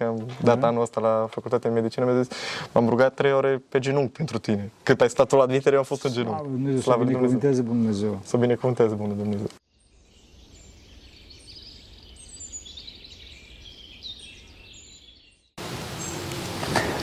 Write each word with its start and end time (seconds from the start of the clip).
că 0.00 0.06
am 0.06 0.26
dat 0.42 0.58
Da. 0.58 0.66
anul 0.66 0.82
ăsta 0.82 1.00
la 1.00 1.26
facultatea 1.30 1.70
de 1.70 1.80
medicină, 1.80 2.04
mi-a 2.04 2.22
zis, 2.22 2.28
m-am 2.72 2.88
rugat 2.88 3.14
trei 3.14 3.32
ore 3.32 3.62
pe 3.68 3.78
genunchi 3.78 4.12
pentru 4.12 4.38
tine. 4.38 4.70
Cât 4.82 5.00
ai 5.00 5.08
stat 5.08 5.26
tu 5.28 5.36
la 5.36 5.42
admitere, 5.42 5.72
eu 5.72 5.78
am 5.78 5.84
fost 5.84 6.04
în 6.04 6.12
genunchi. 6.12 6.36
Slavă 6.38 6.52
Dumnezeu, 6.52 6.76
să 6.76 6.82
Slavă 6.82 7.02
lui 7.02 7.12
Dumnezeu. 7.12 7.38
binecuvânteze 7.38 7.62
Bunul 7.62 7.82
Dumnezeu. 7.82 8.18
Să 8.22 8.36
binecuvânteze 8.36 8.94
Bunul 8.94 9.16
Dumnezeu. 9.16 9.46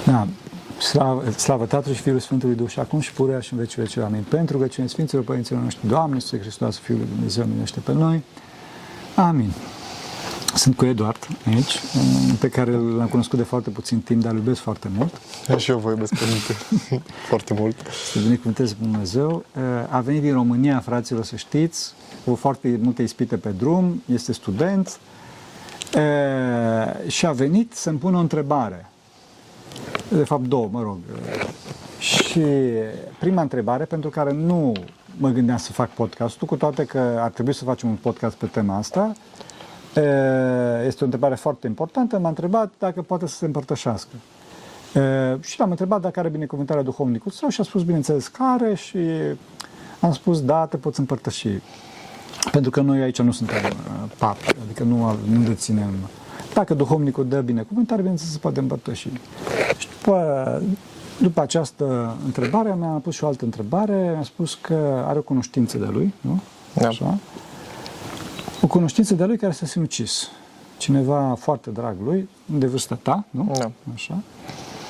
Da. 0.05 0.27
Slavă, 0.79 1.29
slavă 1.29 1.66
Tatălui 1.66 1.95
și 1.95 2.02
Fiului 2.02 2.21
Sfântului 2.21 2.55
Duh 2.55 2.68
și 2.70 2.79
acum 2.79 3.00
și 3.00 3.14
purea 3.14 3.39
și 3.39 3.54
în 3.54 3.59
vecii 3.59 3.82
vecii. 3.82 4.02
Amin. 4.02 4.25
Pentru 4.29 4.57
că 4.57 4.68
cine 4.68 4.88
Sfinților 4.88 5.23
Părinților 5.23 5.61
noștri, 5.61 5.88
Doamne, 5.88 6.16
Iisuse 6.16 6.39
Hristos, 6.39 6.77
Fiul 6.77 6.98
lui 6.98 7.07
Dumnezeu, 7.07 7.45
minește 7.45 7.79
pe 7.79 7.93
noi. 7.93 8.23
Amin. 9.16 9.52
Sunt 10.57 10.75
cu 10.75 10.85
Eduard 10.85 11.27
aici, 11.45 11.79
pe 12.39 12.49
care 12.49 12.71
l-am 12.71 13.07
cunoscut 13.09 13.37
de 13.37 13.43
foarte 13.43 13.69
puțin 13.69 13.99
timp, 13.99 14.21
dar 14.21 14.31
îl 14.31 14.37
iubesc 14.37 14.61
foarte 14.61 14.89
mult. 14.97 15.21
Și 15.57 15.71
eu 15.71 15.77
vă 15.77 15.89
iubesc 15.89 16.13
părinte 16.15 16.54
foarte 17.29 17.54
mult. 17.54 17.75
Să 18.11 18.19
binecuvânteze 18.19 18.75
pe 18.79 18.83
Dumnezeu. 18.83 19.46
A 19.89 19.99
venit 19.99 20.21
din 20.21 20.33
România, 20.33 20.79
fraților, 20.79 21.23
să 21.23 21.35
știți, 21.35 21.93
cu 22.25 22.35
foarte 22.35 22.79
multe 22.82 23.01
ispite 23.01 23.37
pe 23.37 23.49
drum, 23.49 24.04
este 24.05 24.33
student 24.33 24.99
e, 25.93 27.10
și 27.10 27.25
a 27.25 27.32
venit 27.32 27.74
să-mi 27.74 27.97
pună 27.97 28.18
o 28.18 28.19
întrebare. 28.19 28.89
De 30.10 30.24
fapt, 30.24 30.43
două, 30.43 30.69
mă 30.71 30.82
rog. 30.82 30.97
Și 31.99 32.41
prima 33.19 33.41
întrebare, 33.41 33.85
pentru 33.85 34.09
care 34.09 34.33
nu 34.33 34.73
mă 35.17 35.30
gândeam 35.30 35.58
să 35.58 35.71
fac 35.71 35.89
podcastul, 35.89 36.47
cu 36.47 36.55
toate 36.55 36.83
că 36.83 37.17
ar 37.19 37.30
trebui 37.30 37.53
să 37.53 37.63
facem 37.63 37.89
un 37.89 37.95
podcast 37.95 38.35
pe 38.35 38.45
tema 38.45 38.77
asta, 38.77 39.11
e, 39.11 39.56
este 40.86 41.02
o 41.02 41.03
întrebare 41.03 41.36
foarte 41.36 41.67
importantă, 41.67 42.19
m-a 42.19 42.28
întrebat 42.30 42.72
dacă 42.80 43.02
poate 43.02 43.28
să 43.28 43.36
se 43.36 43.45
împărtășească. 43.45 44.16
E, 44.94 45.38
și 45.42 45.59
l-am 45.59 45.69
întrebat 45.69 46.02
dacă 46.02 46.19
are 46.19 46.30
binecuvântarea 46.30 46.83
duhovnicul 46.83 47.31
său 47.31 47.49
și 47.49 47.61
a 47.61 47.63
spus, 47.63 47.83
bineînțeles, 47.83 48.27
că 48.27 48.44
are 48.44 48.75
și 48.75 48.99
am 49.99 50.13
spus, 50.13 50.41
da, 50.41 50.66
te 50.66 50.77
poți 50.77 50.99
împărtăși. 50.99 51.47
Pentru 52.52 52.71
că 52.71 52.81
noi 52.81 53.02
aici 53.02 53.21
nu 53.21 53.31
suntem 53.31 53.55
uh, 53.55 54.11
papi, 54.17 54.55
adică 54.66 54.83
nu, 54.83 55.05
av- 55.05 55.27
nu 55.31 55.44
deținem. 55.44 55.94
Dacă 56.53 56.73
duhovnicul 56.73 57.27
dă 57.27 57.41
binecuvântare, 57.41 58.02
bineînțeles, 58.02 58.33
se 58.33 58.39
poate 58.39 58.59
împărtăși. 58.59 59.09
Și 59.77 59.88
după, 59.97 60.61
după 61.21 61.41
această 61.41 62.17
întrebare, 62.25 62.75
mi-a 62.80 62.88
pus 62.88 63.16
și 63.16 63.23
o 63.23 63.27
altă 63.27 63.45
întrebare, 63.45 64.11
mi-a 64.14 64.23
spus 64.23 64.58
că 64.61 65.03
are 65.08 65.17
o 65.17 65.21
cunoștință 65.21 65.77
de 65.77 65.86
lui, 65.91 66.14
nu? 66.21 66.41
Da. 66.73 66.88
Așa? 66.88 67.17
O 68.61 68.67
cunoștință 68.67 69.13
de 69.13 69.25
lui 69.25 69.38
care 69.38 69.52
s-a 69.52 69.66
sinucis. 69.66 70.30
Cineva 70.77 71.36
foarte 71.39 71.69
drag 71.69 71.95
lui, 72.03 72.30
de 72.45 72.66
vârsta 72.66 72.99
ta, 73.02 73.25
nu? 73.30 73.52
Da. 73.58 73.72
Așa. 73.94 74.17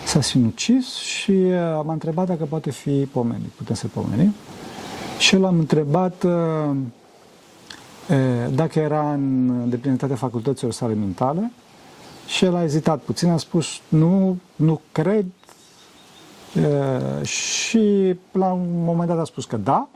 S-a 0.05 0.21
sinucis 0.21 0.95
și 0.95 1.31
uh, 1.31 1.81
m-a 1.83 1.93
întrebat 1.93 2.27
dacă 2.27 2.45
poate 2.45 2.71
fi 2.71 3.07
pomenit. 3.11 3.49
Putem 3.49 3.75
să 3.75 3.87
pomenim. 3.87 4.33
Și 5.19 5.35
eu 5.35 5.41
l-am 5.41 5.59
întrebat 5.59 6.23
uh, 6.23 6.31
uh, 8.09 8.53
dacă 8.53 8.79
era 8.79 9.13
în 9.13 9.69
deplinătatea 9.69 10.15
facultăților 10.15 10.73
sale 10.73 10.93
mentale 10.93 11.51
și 12.27 12.45
el 12.45 12.55
a 12.55 12.63
ezitat 12.63 12.99
puțin, 12.99 13.29
a 13.29 13.37
spus 13.37 13.67
nu, 13.87 14.37
nu 14.55 14.81
cred 14.91 15.25
uh, 16.55 17.25
și 17.25 18.15
la 18.31 18.51
un 18.51 18.83
moment 18.83 19.09
dat 19.09 19.19
a 19.19 19.23
spus 19.23 19.45
că 19.45 19.57
da 19.57 19.87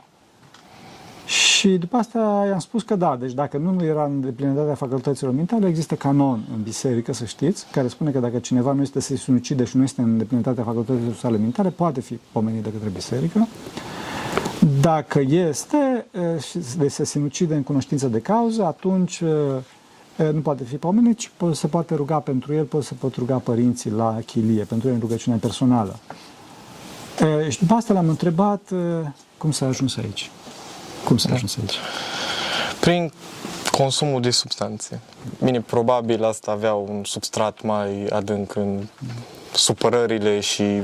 și 1.26 1.68
după 1.68 1.96
asta 1.96 2.44
i-am 2.48 2.58
spus 2.58 2.82
că 2.82 2.96
da, 2.96 3.16
deci 3.20 3.32
dacă 3.32 3.56
nu 3.56 3.84
era 3.84 4.04
în 4.04 4.20
deplinătatea 4.20 4.74
facultăților 4.74 5.32
mentale, 5.34 5.66
există 5.68 5.94
canon 5.94 6.40
în 6.54 6.62
biserică, 6.62 7.12
să 7.12 7.24
știți, 7.24 7.66
care 7.72 7.88
spune 7.88 8.10
că 8.10 8.18
dacă 8.18 8.38
cineva 8.38 8.72
nu 8.72 8.82
este 8.82 9.00
să 9.00 9.06
se 9.06 9.16
sinucide 9.16 9.64
și 9.64 9.76
nu 9.76 9.82
este 9.82 10.00
în 10.00 10.18
deplinătatea 10.18 10.64
facultăților 10.64 11.14
sale 11.14 11.36
mentale, 11.36 11.70
poate 11.70 12.00
fi 12.00 12.18
pomenit 12.32 12.62
de 12.62 12.72
către 12.72 12.88
biserică. 12.88 13.48
Dacă 14.80 15.20
este 15.28 16.06
eh, 16.10 16.42
și 16.42 16.58
de 16.78 16.88
se 16.88 17.04
sinucide 17.04 17.54
în 17.54 17.62
cunoștință 17.62 18.08
de 18.08 18.18
cauză, 18.18 18.64
atunci 18.64 19.20
eh, 20.16 20.30
nu 20.32 20.40
poate 20.40 20.64
fi 20.64 20.76
pomenit, 20.76 21.18
ci 21.18 21.28
po- 21.28 21.52
se 21.52 21.66
poate 21.66 21.94
ruga 21.94 22.18
pentru 22.18 22.54
el, 22.54 22.64
pot 22.64 22.84
să 22.84 22.94
pot 22.94 23.14
ruga 23.14 23.36
părinții 23.36 23.90
la 23.90 24.18
chilie, 24.26 24.64
pentru 24.64 24.88
el 24.88 24.94
în 24.94 25.00
rugăciune 25.00 25.36
personală. 25.36 25.98
Eh, 27.20 27.50
Și 27.50 27.58
după 27.58 27.74
asta 27.74 27.92
l-am 27.92 28.08
întrebat 28.08 28.70
eh, 28.72 28.78
cum 29.38 29.50
s-a 29.50 29.66
ajuns 29.66 29.96
aici. 29.96 30.30
Cum 31.04 31.16
s-a 31.16 31.28
ajuns 31.32 31.56
aici? 31.56 31.74
Prin 32.80 33.12
consumul 33.70 34.20
de 34.20 34.30
substanțe. 34.30 35.00
Bine, 35.44 35.60
probabil 35.60 36.24
asta 36.24 36.50
avea 36.50 36.74
un 36.74 37.04
substrat 37.04 37.62
mai 37.62 38.06
adânc 38.10 38.54
în 38.54 38.86
supărările 39.52 40.40
și 40.40 40.82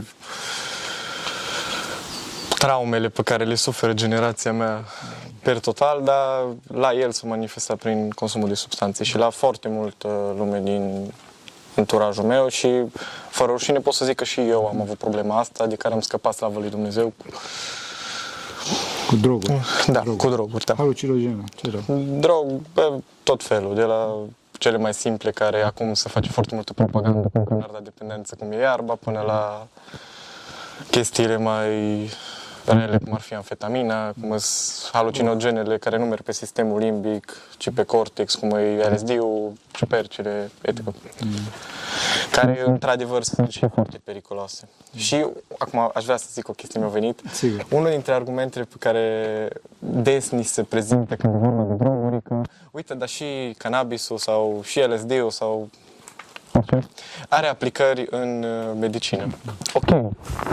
traumele 2.58 3.08
pe 3.08 3.22
care 3.22 3.44
le 3.44 3.54
suferă 3.54 3.92
generația 3.92 4.52
mea 4.52 4.84
per 5.42 5.58
total, 5.58 6.02
dar 6.04 6.44
la 6.66 6.92
el 6.92 7.12
s-a 7.12 7.26
manifestat 7.26 7.76
prin 7.78 8.10
consumul 8.10 8.48
de 8.48 8.54
substanțe 8.54 9.04
și 9.04 9.16
la 9.16 9.30
foarte 9.30 9.68
multă 9.68 10.34
lume 10.36 10.60
din 10.60 11.12
înturajul 11.74 12.24
meu 12.24 12.48
și 12.48 12.68
fără 13.28 13.50
rușine 13.50 13.78
pot 13.78 13.94
să 13.94 14.04
zic 14.04 14.16
că 14.16 14.24
și 14.24 14.40
eu 14.40 14.66
am 14.66 14.80
avut 14.80 14.98
problema 14.98 15.38
asta, 15.38 15.66
de 15.66 15.76
care 15.76 15.94
am 15.94 16.00
scăpat 16.00 16.34
slavă 16.34 16.58
lui 16.58 16.70
Dumnezeu. 16.70 17.12
Cu 19.08 19.16
droguri. 19.16 19.60
Da, 19.86 20.02
cu 20.16 20.28
droguri, 20.28 20.64
da. 20.64 20.74
Halucinogene, 20.74 21.44
ce 21.56 21.70
rău. 21.70 21.98
Drog, 22.20 22.46
pe 22.72 22.82
tot 23.22 23.42
felul, 23.42 23.74
de 23.74 23.82
la 23.82 24.14
cele 24.58 24.76
mai 24.76 24.94
simple 24.94 25.30
care 25.30 25.62
acum 25.62 25.94
se 25.94 26.08
face 26.08 26.30
foarte 26.30 26.54
multă 26.54 26.72
propagandă 26.72 27.28
cu 27.32 27.44
canarda 27.44 27.78
dependență 27.82 28.36
cum 28.38 28.52
e 28.52 28.56
iarba, 28.56 28.94
până 28.94 29.20
la 29.26 29.66
chestiile 30.90 31.36
mai 31.36 31.68
rele, 32.72 32.98
cum 33.04 33.12
ar 33.14 33.20
fi 33.20 33.34
amfetamina, 33.34 34.12
cum 34.20 34.36
sunt 34.38 34.92
halucinogenele 34.92 35.78
care 35.78 35.98
nu 35.98 36.04
merg 36.04 36.22
pe 36.22 36.32
sistemul 36.32 36.78
limbic, 36.78 37.36
ci 37.56 37.70
pe 37.70 37.82
cortex, 37.82 38.34
cum 38.34 38.50
e 38.50 38.88
LSD-ul, 38.92 39.52
ciupercile, 39.72 40.50
etc. 40.60 40.80
Care, 42.32 42.62
într-adevăr, 42.66 43.22
sunt 43.22 43.50
și 43.50 43.66
foarte 43.72 44.00
periculoase. 44.04 44.68
Și, 44.94 45.26
acum, 45.58 45.90
aș 45.94 46.04
vrea 46.04 46.16
să 46.16 46.26
zic 46.32 46.48
o 46.48 46.52
chestie, 46.52 46.80
mi-a 46.80 46.88
venit. 46.88 47.20
Sigur. 47.32 47.66
Unul 47.70 47.90
dintre 47.90 48.12
argumentele 48.12 48.64
pe 48.64 48.76
care 48.78 49.48
des 49.78 50.30
ni 50.30 50.42
se 50.42 50.62
prezintă 50.62 51.16
când 51.16 51.34
e 51.34 51.36
vorba 51.36 51.62
de 51.62 51.74
droguri, 51.74 52.22
că 52.22 52.40
uite, 52.70 52.94
dar 52.94 53.08
și 53.08 53.54
cannabisul 53.58 54.18
sau 54.18 54.60
și 54.64 54.80
LSD-ul 54.80 55.30
sau 55.30 55.68
are 57.28 57.46
aplicări 57.46 58.06
în 58.10 58.42
uh, 58.42 58.76
medicină. 58.80 59.26
Ok, 59.72 59.84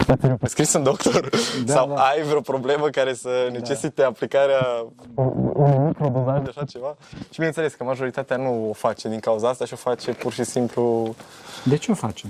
dar 0.06 0.18
ți-l 0.18 0.36
prescris 0.40 0.74
un 0.74 0.84
doctor? 0.84 1.30
Da, 1.66 1.74
sau 1.76 1.88
da. 1.88 2.02
ai 2.02 2.22
vreo 2.22 2.42
problemă 2.42 2.90
care 2.90 3.14
să 3.14 3.30
necesite 3.52 4.04
aplicarea 4.04 4.86
unui 5.16 5.78
microdozaj 5.78 6.42
de 6.42 6.50
așa 6.50 6.64
ceva? 6.64 6.96
Și 7.10 7.36
bineînțeles 7.36 7.74
că 7.74 7.84
majoritatea 7.84 8.38
nu 8.38 8.70
o 8.70 8.74
face 8.74 9.10
din 9.10 9.20
cauza 9.20 9.50
asta 9.50 9.66
și 9.66 9.74
o 9.74 9.78
face 9.78 10.12
pur 10.12 10.34
și 10.34 10.44
simplu... 10.44 11.16
De 11.64 11.76
ce 11.76 11.92
o 11.92 11.94
facem? 11.94 12.30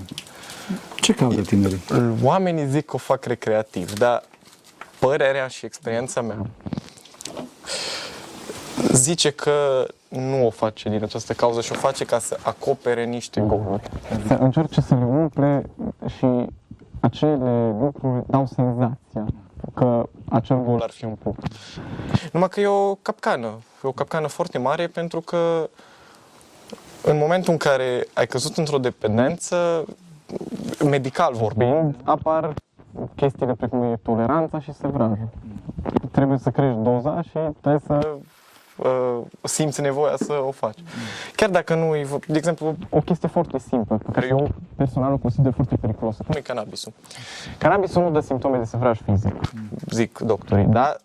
Ce 0.94 1.14
caută 1.14 1.40
tinerii? 1.40 1.82
Oamenii 2.22 2.66
zic 2.66 2.84
că 2.84 2.94
o 2.94 2.98
fac 2.98 3.24
recreativ, 3.24 3.92
dar 3.92 4.22
părerea 4.98 5.46
și 5.46 5.64
experiența 5.64 6.20
mea 6.20 6.46
zice 8.92 9.30
că 9.30 9.86
nu 10.08 10.46
o 10.46 10.50
face 10.50 10.88
din 10.88 11.02
această 11.02 11.32
cauză 11.32 11.60
și 11.60 11.72
o 11.72 11.74
face 11.74 12.04
ca 12.04 12.18
să 12.18 12.38
acopere 12.42 13.04
niște 13.04 13.40
goluri. 13.40 13.82
Să 14.26 14.34
încerce 14.34 14.80
să 14.80 14.94
le 14.94 15.04
umple 15.04 15.70
și 16.06 16.46
acele 17.00 17.76
lucruri 17.80 18.22
dau 18.26 18.46
senzația 18.46 19.26
că 19.74 20.08
acel 20.28 20.62
gol 20.64 20.80
ar 20.82 20.90
fi 20.90 21.04
umplut. 21.04 21.36
Numai 22.32 22.48
că 22.48 22.60
e 22.60 22.66
o 22.66 22.94
capcană. 22.94 23.46
E 23.84 23.88
o 23.88 23.92
capcană 23.92 24.26
foarte 24.26 24.58
mare 24.58 24.86
pentru 24.86 25.20
că 25.20 25.70
în 27.02 27.18
momentul 27.18 27.52
în 27.52 27.58
care 27.58 28.06
ai 28.14 28.26
căzut 28.26 28.56
într-o 28.56 28.78
dependență, 28.78 29.84
medical 30.84 31.34
vorbind, 31.34 31.96
apar 32.04 32.54
chestiile 33.14 33.54
precum 33.54 33.82
e 33.82 33.96
toleranța 34.02 34.60
și 34.60 34.72
sevrajul. 34.72 35.28
Trebuie 36.10 36.38
să 36.38 36.50
crești 36.50 36.78
doza 36.78 37.22
și 37.22 37.38
trebuie 37.60 37.80
să 37.86 38.16
uh, 38.76 39.18
simți 39.42 39.80
nevoia 39.80 40.16
să 40.16 40.32
o 40.46 40.50
faci. 40.50 40.78
Chiar 41.36 41.50
dacă 41.50 41.74
nu 41.74 41.96
e, 41.96 42.04
vor- 42.04 42.24
de 42.26 42.36
exemplu, 42.36 42.76
o 42.90 43.00
chestie 43.00 43.28
foarte 43.28 43.58
simplă, 43.58 43.96
pe 44.04 44.10
care 44.12 44.26
eu 44.26 44.48
personal 44.76 45.12
o 45.12 45.16
consider 45.16 45.52
foarte 45.52 45.76
periculoasă, 45.76 46.22
cum 46.26 46.34
e 46.38 46.40
cannabisul. 46.40 46.92
Cannabisul 47.58 48.02
nu 48.02 48.10
dă 48.10 48.20
simptome 48.20 48.58
de 48.58 48.64
sevraj 48.64 49.00
fizic, 49.04 49.34
zic 49.90 50.18
doctorii, 50.18 50.64
dar 50.66 50.96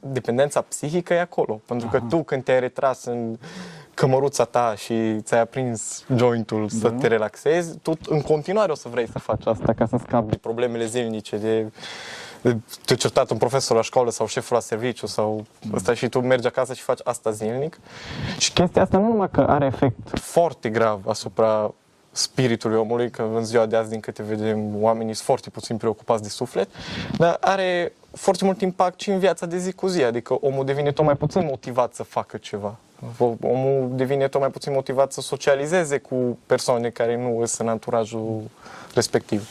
dependența 0.00 0.60
psihică 0.60 1.14
e 1.14 1.20
acolo. 1.20 1.60
Pentru 1.66 1.88
că 1.88 2.00
tu 2.08 2.22
când 2.22 2.44
te-ai 2.44 2.60
retras 2.60 3.04
în 3.04 3.38
cămăruța 3.94 4.44
ta 4.44 4.74
și 4.76 5.20
ți-ai 5.20 5.40
aprins 5.40 6.04
jointul 6.16 6.68
să 6.68 6.90
te 6.90 7.06
relaxezi, 7.06 7.78
tu 7.78 7.92
în 8.08 8.20
continuare 8.20 8.72
o 8.72 8.74
să 8.74 8.88
vrei 8.88 9.08
să 9.08 9.18
faci 9.18 9.46
asta 9.46 9.72
ca 9.72 9.86
să 9.86 9.96
scapi 10.06 10.30
de 10.30 10.36
problemele 10.36 10.86
zilnice, 10.86 11.36
de, 11.36 11.60
de 11.62 11.70
te 12.84 12.94
certat 12.94 13.30
un 13.30 13.36
profesor 13.36 13.76
la 13.76 13.82
școală 13.82 14.10
sau 14.10 14.26
șeful 14.26 14.56
la 14.56 14.62
serviciu 14.62 15.06
sau 15.06 15.44
ăsta 15.74 15.94
și 15.94 16.08
tu 16.08 16.20
mergi 16.20 16.46
acasă 16.46 16.74
și 16.74 16.82
faci 16.82 17.00
asta 17.04 17.30
zilnic. 17.30 17.80
Și 18.38 18.52
chestia 18.52 18.82
asta 18.82 18.98
nu 18.98 19.06
numai 19.06 19.30
că 19.30 19.40
are 19.40 19.66
efect 19.66 20.18
foarte 20.18 20.68
grav 20.68 21.06
asupra 21.06 21.74
spiritului 22.12 22.78
omului, 22.78 23.10
că 23.10 23.26
în 23.34 23.44
ziua 23.44 23.66
de 23.66 23.76
azi, 23.76 23.90
din 23.90 24.00
câte 24.00 24.22
vedem, 24.22 24.82
oamenii 24.82 25.14
sunt 25.14 25.26
foarte 25.26 25.50
puțin 25.50 25.76
preocupați 25.76 26.22
de 26.22 26.28
suflet, 26.28 26.68
dar 27.16 27.36
are 27.40 27.92
foarte 28.12 28.44
mult 28.44 28.60
impact 28.60 29.00
și 29.00 29.10
în 29.10 29.18
viața 29.18 29.46
de 29.46 29.58
zi 29.58 29.72
cu 29.72 29.86
zi, 29.86 30.02
adică 30.02 30.36
omul 30.40 30.64
devine 30.64 30.92
tot 30.92 31.04
mai 31.04 31.14
puțin 31.14 31.44
motivat 31.44 31.94
să 31.94 32.02
facă 32.02 32.36
ceva. 32.36 32.76
Omul 33.40 33.90
devine 33.92 34.28
tot 34.28 34.40
mai 34.40 34.50
puțin 34.50 34.72
motivat 34.72 35.12
să 35.12 35.20
socializeze 35.20 35.98
cu 35.98 36.38
persoane 36.46 36.88
care 36.88 37.16
nu 37.16 37.44
sunt 37.44 37.66
în 37.66 37.68
anturajul 37.68 38.42
respectiv. 38.94 39.50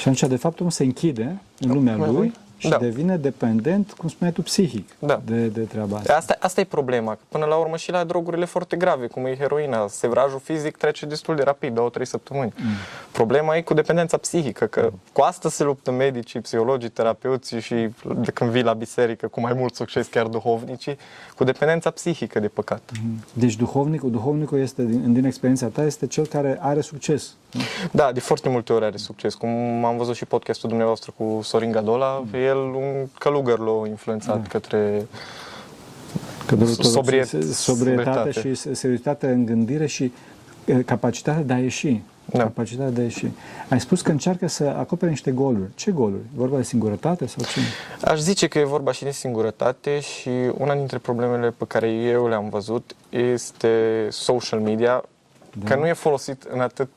Și 0.00 0.08
atunci, 0.08 0.30
de 0.30 0.36
fapt, 0.36 0.60
omul 0.60 0.72
se 0.72 0.84
închide 0.84 1.40
în 1.58 1.72
lumea 1.72 1.96
lui 1.96 2.32
și 2.60 2.68
Da. 2.68 2.76
devine 2.76 3.16
dependent, 3.16 3.92
cum 3.92 4.08
spuneai 4.08 4.34
tu, 4.34 4.42
psihic 4.42 4.88
Da. 4.98 5.20
de, 5.24 5.46
de 5.46 5.60
treaba 5.60 5.96
asta. 5.96 6.16
Asta, 6.16 6.36
asta 6.40 6.60
e 6.60 6.64
problema. 6.64 7.12
că 7.12 7.20
Până 7.28 7.44
la 7.44 7.54
urmă 7.56 7.76
și 7.76 7.90
la 7.90 8.04
drogurile 8.04 8.44
foarte 8.44 8.76
grave, 8.76 9.06
cum 9.06 9.26
e 9.26 9.36
heroina, 9.36 9.88
sevrajul 9.88 10.40
fizic 10.42 10.76
trece 10.76 11.06
destul 11.06 11.36
de 11.36 11.42
rapid, 11.42 11.74
două, 11.74 11.88
trei 11.88 12.06
săptămâni. 12.06 12.52
Mm. 12.56 12.64
Problema 13.12 13.56
e 13.56 13.60
cu 13.62 13.74
dependența 13.74 14.16
psihică, 14.16 14.64
că 14.66 14.90
cu 15.12 15.20
asta 15.20 15.48
se 15.48 15.64
luptă 15.64 15.90
medicii, 15.90 16.40
psihologii, 16.40 16.88
terapeuții 16.88 17.60
și 17.60 17.88
de 18.16 18.30
când 18.30 18.50
vii 18.50 18.62
la 18.62 18.72
biserică 18.72 19.26
cu 19.28 19.40
mai 19.40 19.52
mult 19.52 19.74
succes 19.74 20.06
chiar 20.06 20.26
duhovnicii, 20.26 20.96
cu 21.36 21.44
dependența 21.44 21.90
psihică 21.90 22.40
de 22.40 22.48
păcat. 22.48 22.90
Mm. 23.02 23.24
Deci 23.32 23.56
duhovnicul, 23.56 24.10
duhovnicul 24.10 24.58
este, 24.58 24.82
din, 24.82 25.12
din 25.12 25.24
experiența 25.24 25.66
ta, 25.66 25.82
este 25.84 26.06
cel 26.06 26.26
care 26.26 26.58
are 26.60 26.80
succes. 26.80 27.34
nu? 27.52 27.60
Da, 27.92 28.12
de 28.12 28.20
foarte 28.20 28.48
multe 28.48 28.72
ori 28.72 28.84
are 28.84 28.96
succes. 28.96 29.34
Cum 29.34 29.48
am 29.84 29.96
văzut 29.96 30.14
și 30.14 30.24
podcastul 30.24 30.68
dumneavoastră 30.68 31.12
cu 31.16 31.40
Sorin 31.42 31.70
Gadola, 31.70 32.18
mm. 32.18 32.28
El 32.50 32.56
un 32.56 33.06
călugăr 33.18 33.58
l-a 33.58 33.86
influențat 33.88 34.36
mm. 34.36 34.44
către 34.48 35.06
Că 36.46 36.54
de 36.56 36.64
multe 36.64 36.80
ori 36.86 36.88
Sobriet- 36.96 37.24
se- 37.26 37.52
sobrietate 37.52 38.32
sobrietate. 38.32 38.40
și 38.40 38.74
seriozitate 38.74 39.26
în 39.26 39.44
gândire 39.44 39.86
și 39.86 40.12
e, 40.64 40.82
capacitatea 40.82 41.42
de 41.42 41.52
a 41.52 41.58
ieși. 41.58 42.00
Da. 42.24 42.38
Capacitatea 42.38 42.90
de 42.90 43.00
a 43.00 43.04
ieși. 43.04 43.26
Ai 43.68 43.80
spus 43.80 44.00
că 44.00 44.10
încearcă 44.10 44.46
să 44.48 44.64
acopere 44.78 45.10
niște 45.10 45.30
goluri. 45.30 45.70
Ce 45.74 45.90
goluri? 45.90 46.22
Vorba 46.34 46.56
de 46.56 46.62
singurătate 46.62 47.26
sau 47.26 47.44
ce? 47.44 47.60
Aș 48.10 48.18
zice 48.18 48.46
că 48.48 48.58
e 48.58 48.64
vorba 48.64 48.92
și 48.92 49.04
de 49.04 49.10
singurătate 49.10 50.00
și 50.00 50.30
una 50.58 50.74
dintre 50.74 50.98
problemele 50.98 51.50
pe 51.56 51.64
care 51.68 51.88
eu 51.90 52.28
le-am 52.28 52.48
văzut 52.48 52.94
este 53.08 54.06
social 54.10 54.60
media, 54.60 55.04
da. 55.54 55.68
că 55.68 55.76
nu 55.80 55.86
e 55.86 55.92
folosit 55.92 56.42
în 56.42 56.60
atât 56.60 56.90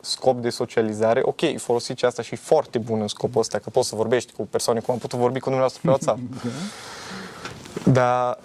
scop 0.00 0.40
de 0.40 0.50
socializare. 0.50 1.20
Ok, 1.24 1.40
e 1.40 1.56
folosit 1.56 1.98
și 1.98 2.04
asta 2.04 2.22
și 2.22 2.34
e 2.34 2.36
foarte 2.36 2.78
bun 2.78 3.00
în 3.00 3.08
scopul 3.08 3.40
ăsta, 3.40 3.58
că 3.58 3.70
poți 3.70 3.88
să 3.88 3.96
vorbești 3.96 4.32
cu 4.32 4.46
persoane 4.46 4.80
cum 4.80 4.94
am 4.94 5.00
putut 5.00 5.18
vorbi 5.18 5.38
cu 5.38 5.48
dumneavoastră 5.50 5.80
pe 5.84 5.88
WhatsApp. 5.88 6.18
Dar 7.98 8.38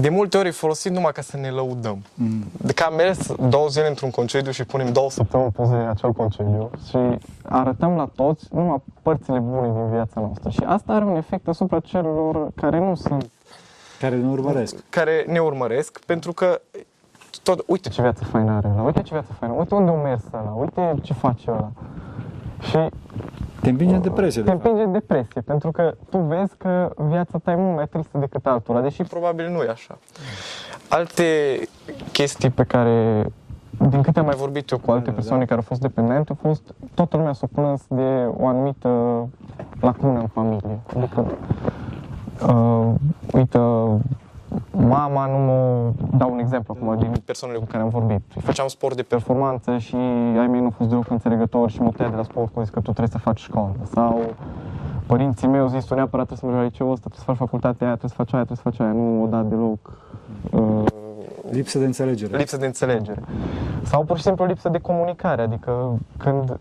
de 0.00 0.08
multe 0.08 0.36
ori 0.36 0.48
e 0.48 0.50
folosit 0.50 0.92
numai 0.92 1.12
ca 1.12 1.22
să 1.22 1.36
ne 1.36 1.50
lăudăm. 1.50 2.02
Mm. 2.14 2.44
De 2.56 2.72
că 2.72 2.82
am 2.82 2.94
mers 2.94 3.32
două 3.48 3.68
zile 3.68 3.88
într-un 3.88 4.10
concediu 4.10 4.50
și 4.50 4.64
punem 4.64 4.92
două 4.92 5.10
săptămâni 5.10 5.50
poze 5.50 5.76
din 5.76 5.86
acel 5.86 6.12
concediu 6.12 6.70
și 6.88 6.98
arătăm 7.42 7.96
la 7.96 8.10
toți 8.16 8.44
numai 8.52 8.82
părțile 9.02 9.38
bune 9.38 9.72
din 9.72 9.90
viața 9.90 10.20
noastră. 10.20 10.50
Și 10.50 10.60
asta 10.66 10.92
are 10.92 11.04
un 11.04 11.16
efect 11.16 11.48
asupra 11.48 11.80
celor 11.80 12.48
care 12.54 12.78
nu 12.78 12.94
sunt, 12.94 13.30
Care 13.98 14.16
nu 14.16 14.30
urmăresc. 14.30 14.76
care 14.88 15.24
ne 15.28 15.38
urmăresc, 15.38 15.98
pentru 16.06 16.32
că 16.32 16.60
tot, 17.42 17.64
uite 17.66 17.88
ce 17.88 18.02
viață 18.02 18.24
faină 18.24 18.50
are 18.52 18.68
ăla, 18.72 18.82
uite 18.82 19.02
ce 19.02 19.12
viață 19.12 19.32
faină, 19.32 19.54
uite 19.58 19.74
unde 19.74 19.90
a 19.90 19.94
mers 19.94 20.22
ăla, 20.32 20.50
uite 20.50 20.94
ce 21.02 21.12
face 21.12 21.50
ăla. 21.50 21.70
Și 22.60 22.78
Te 23.60 23.68
împinge 23.70 23.94
în 23.94 24.02
depresie, 24.02 24.42
de 24.42 24.50
te 24.50 24.54
fapt. 24.54 24.64
împinge 24.64 24.86
în 24.86 24.92
depresie, 24.92 25.40
pentru 25.40 25.70
că 25.70 25.94
tu 26.10 26.18
vezi 26.18 26.56
că 26.56 26.90
viața 26.96 27.38
ta 27.38 27.50
e 27.50 27.54
mult 27.56 27.76
mai 27.76 27.86
tristă 27.88 28.18
decât 28.18 28.46
altora, 28.46 28.80
deși 28.80 29.02
probabil 29.02 29.48
nu 29.50 29.62
e 29.62 29.68
așa. 29.68 29.98
Alte 30.88 31.24
chestii 32.12 32.50
pe 32.50 32.62
care, 32.64 33.26
din 33.90 34.02
câte 34.02 34.18
am 34.18 34.24
mai 34.24 34.34
vorbit 34.36 34.70
eu 34.70 34.78
cu 34.78 34.90
alte 34.90 35.08
Da, 35.08 35.12
persoane 35.12 35.38
da. 35.40 35.44
care 35.46 35.56
au 35.60 35.66
fost 35.66 35.80
dependente, 35.80 36.32
a 36.32 36.46
fost, 36.48 36.74
toată 36.94 37.16
lumea 37.16 37.32
s-a 37.32 37.46
plâns 37.54 37.82
de 37.88 38.28
o 38.38 38.46
anumită 38.46 38.88
lacună 39.80 40.18
în 40.18 40.26
familie. 40.26 40.78
Adică, 40.96 41.26
uh, 42.48 42.94
uite, 43.32 43.58
mama 44.86 45.26
nu 45.26 45.38
mă... 45.38 45.90
Dau 46.18 46.32
un 46.32 46.38
exemplu 46.38 46.76
acum 46.78 46.98
din 46.98 47.12
persoanele 47.24 47.60
cu 47.60 47.66
care 47.66 47.82
am 47.82 47.88
vorbit. 47.88 48.22
Făceam 48.40 48.68
sport 48.68 48.96
de 48.96 49.02
performanță 49.02 49.78
și 49.78 49.96
ai 50.38 50.46
mei 50.46 50.58
nu 50.58 50.64
au 50.64 50.74
fost 50.76 50.88
deloc 50.88 51.10
înțelegători 51.10 51.72
și 51.72 51.80
mă 51.80 51.90
tăia 51.96 52.08
de 52.08 52.16
la 52.16 52.22
sport, 52.22 52.46
că 52.46 52.52
au 52.56 52.62
zis 52.62 52.72
că 52.72 52.80
tu 52.80 52.92
trebuie 52.92 53.08
să 53.08 53.18
faci 53.18 53.40
școală. 53.40 53.74
Sau 53.94 54.20
părinții 55.06 55.48
mei 55.48 55.60
au 55.60 55.68
zis, 55.68 55.84
tu 55.84 55.94
neapărat 55.94 56.26
trebuie 56.26 56.38
să 56.38 56.46
mergi 56.46 56.60
la 56.60 56.64
liceul 56.64 56.90
ăsta, 56.90 57.08
trebuie 57.08 57.24
să 57.24 57.30
faci 57.30 57.36
facultatea 57.36 57.86
aia, 57.86 57.96
trebuie 57.96 58.16
să 58.16 58.22
faci 58.22 58.32
aia, 58.34 58.44
trebuie 58.44 58.62
să 58.62 58.68
faci 58.70 58.86
aia. 58.86 58.92
Nu 58.92 59.22
o 59.22 59.26
dat 59.26 59.44
deloc 59.44 59.78
uh, 60.50 60.84
Lipsă 61.50 61.78
de 61.78 61.84
înțelegere. 61.84 62.36
lipsă 62.36 62.56
de 62.56 62.66
înțelegere. 62.66 63.22
Sau 63.82 64.04
pur 64.04 64.16
și 64.16 64.22
simplu 64.22 64.44
lipsă 64.44 64.68
de 64.68 64.78
comunicare, 64.78 65.42
adică 65.42 65.98
când 66.16 66.58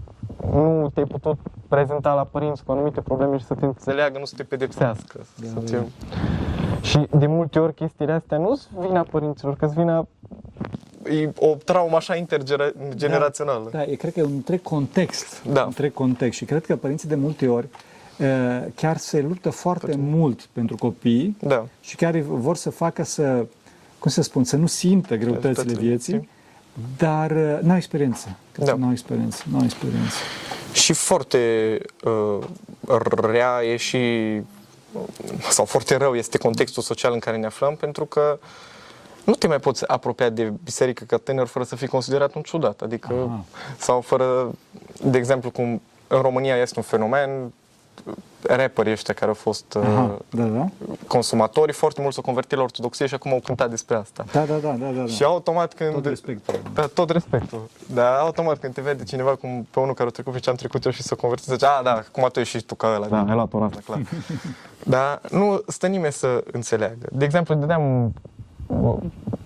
nu 0.51 0.91
te-ai 0.94 1.06
putut 1.06 1.39
prezenta 1.68 2.13
la 2.13 2.23
părinți 2.23 2.63
cu 2.63 2.71
anumite 2.71 3.01
probleme 3.01 3.38
și 3.38 3.45
să 3.45 3.53
te 3.53 3.65
înțeleagă, 3.65 4.18
nu 4.19 4.25
să 4.25 4.33
te 4.38 4.44
pedepsească. 4.44 5.19
Da, 5.35 5.47
să 5.47 5.53
da. 5.53 5.59
te... 5.59 5.77
Și 6.81 7.07
de 7.18 7.28
multe 7.28 7.60
ori 7.60 7.74
chestiile 7.74 8.12
astea 8.12 8.38
nu 8.38 8.56
sunt 8.56 8.86
vina 8.88 9.01
părinților, 9.01 9.56
că 9.56 9.66
sunt 9.66 9.78
vina 9.78 10.07
e 11.10 11.30
o 11.39 11.56
traumă 11.66 11.95
așa 11.95 12.16
intergenerațională. 12.16 13.69
Da, 13.72 13.83
e, 13.83 13.95
cred 13.95 14.13
că 14.13 14.19
e 14.19 14.24
un 14.24 14.31
întreg 14.33 14.62
context. 14.62 15.44
Da. 15.44 15.60
Un 15.62 15.66
întreg 15.68 15.94
context. 15.94 16.38
Și 16.38 16.45
cred 16.45 16.66
că 16.66 16.75
părinții 16.75 17.07
de 17.07 17.16
multe 17.16 17.48
ori 17.48 17.68
uh, 18.19 18.28
chiar 18.75 18.98
se 18.98 19.22
luptă 19.22 19.50
foarte 19.50 19.95
mult 19.98 20.50
pentru 20.54 20.75
copii 20.75 21.38
Da. 21.39 21.66
și 21.81 21.95
chiar 21.95 22.18
vor 22.18 22.56
să 22.56 22.69
facă 22.69 23.04
să, 23.04 23.45
cum 24.00 24.12
să 24.12 24.22
spun, 24.22 24.44
să 24.44 24.56
nu 24.56 24.66
simtă 24.66 25.16
greutățile 25.16 25.54
Greutățile 25.54 25.88
vieții, 25.88 26.30
dar 26.98 27.31
uh, 27.31 27.60
n-au 27.62 27.75
experiență. 27.75 28.38
Cred 28.51 28.66
Da. 28.66 28.72
că 28.72 28.78
n-au 28.78 28.92
experiență. 28.92 29.44
N-au 29.51 29.63
experiență. 29.63 30.16
Și 30.74 30.94
foarte 30.94 31.78
uh, 32.04 32.39
rea 33.22 33.63
e 33.63 33.75
și 33.75 33.98
sau 35.49 35.65
foarte 35.65 35.95
rău 35.95 36.15
este 36.15 36.38
contextul 36.38 36.83
social 36.83 37.13
în 37.13 37.19
care 37.19 37.38
ne 37.38 37.45
aflăm 37.45 37.75
pentru 37.75 38.05
că 38.05 38.39
nu 39.23 39.33
te 39.33 39.47
mai 39.47 39.59
poți 39.59 39.88
apropia 39.88 40.29
de 40.29 40.53
biserică 40.63 41.03
ca 41.03 41.17
tânăr 41.17 41.47
fără 41.47 41.65
să 41.65 41.75
fii 41.75 41.88
considerat 41.88 42.35
un 42.35 42.41
ciudat. 42.41 42.81
Adică, 42.81 43.13
Aha. 43.13 43.45
sau 43.77 44.01
fără, 44.01 44.51
de 45.03 45.17
exemplu, 45.17 45.51
cum 45.51 45.81
în 46.07 46.21
România 46.21 46.55
este 46.55 46.73
un 46.77 46.83
fenomen, 46.83 47.53
rapperii 48.42 48.92
ăștia 48.92 49.13
care 49.13 49.27
au 49.27 49.33
fost 49.33 49.74
uh, 49.74 49.83
Aha, 49.86 50.18
da, 50.30 50.44
da. 50.44 50.68
consumatorii, 51.07 51.74
foarte 51.74 52.01
mult 52.01 52.13
s-au 52.13 52.24
convertit 52.24 52.57
la 52.57 52.63
ortodoxie 52.63 53.06
și 53.06 53.13
acum 53.13 53.31
au 53.31 53.39
cântat 53.39 53.69
despre 53.69 53.95
asta. 53.95 54.25
Da, 54.31 54.45
da, 54.45 54.56
da, 54.56 54.71
da, 54.71 54.86
da. 54.86 55.01
da. 55.01 55.06
Și 55.06 55.24
automat 55.24 55.74
când... 55.74 55.94
Tot 55.94 56.06
respectul. 56.06 56.59
Da, 56.74 56.88
tot 56.88 57.09
respectul. 57.09 57.69
Dar 57.94 58.13
automat 58.13 58.59
când 58.59 58.74
te 58.74 58.81
vede 58.81 59.03
cineva 59.03 59.36
cum 59.36 59.68
pe 59.71 59.80
unul 59.80 59.94
care 59.94 60.09
a 60.09 60.12
trecut 60.12 60.33
pe 60.33 60.39
ce 60.39 60.50
am 60.50 60.56
trecut 60.56 60.86
eu 60.86 60.92
și 60.92 61.01
s-a 61.01 61.15
convertit, 61.15 61.47
zice, 61.47 61.66
a, 61.66 61.81
da, 61.83 62.04
cum 62.11 62.30
tu 62.31 62.40
ești 62.40 62.57
și 62.57 62.64
tu 62.64 62.75
ca 62.75 62.94
ăla. 62.95 63.07
Da, 63.07 63.19
ai 63.28 63.33
luat 63.33 63.54
ora 63.54 63.66
asta, 63.66 63.80
clar. 63.85 64.02
Dar 64.83 65.21
nu 65.30 65.61
stă 65.68 65.87
nimeni 65.87 66.14
să 66.14 66.44
înțeleagă. 66.52 67.07
De 67.11 67.25
exemplu, 67.25 67.56
dădeam 67.56 68.14
uh, 68.81 68.95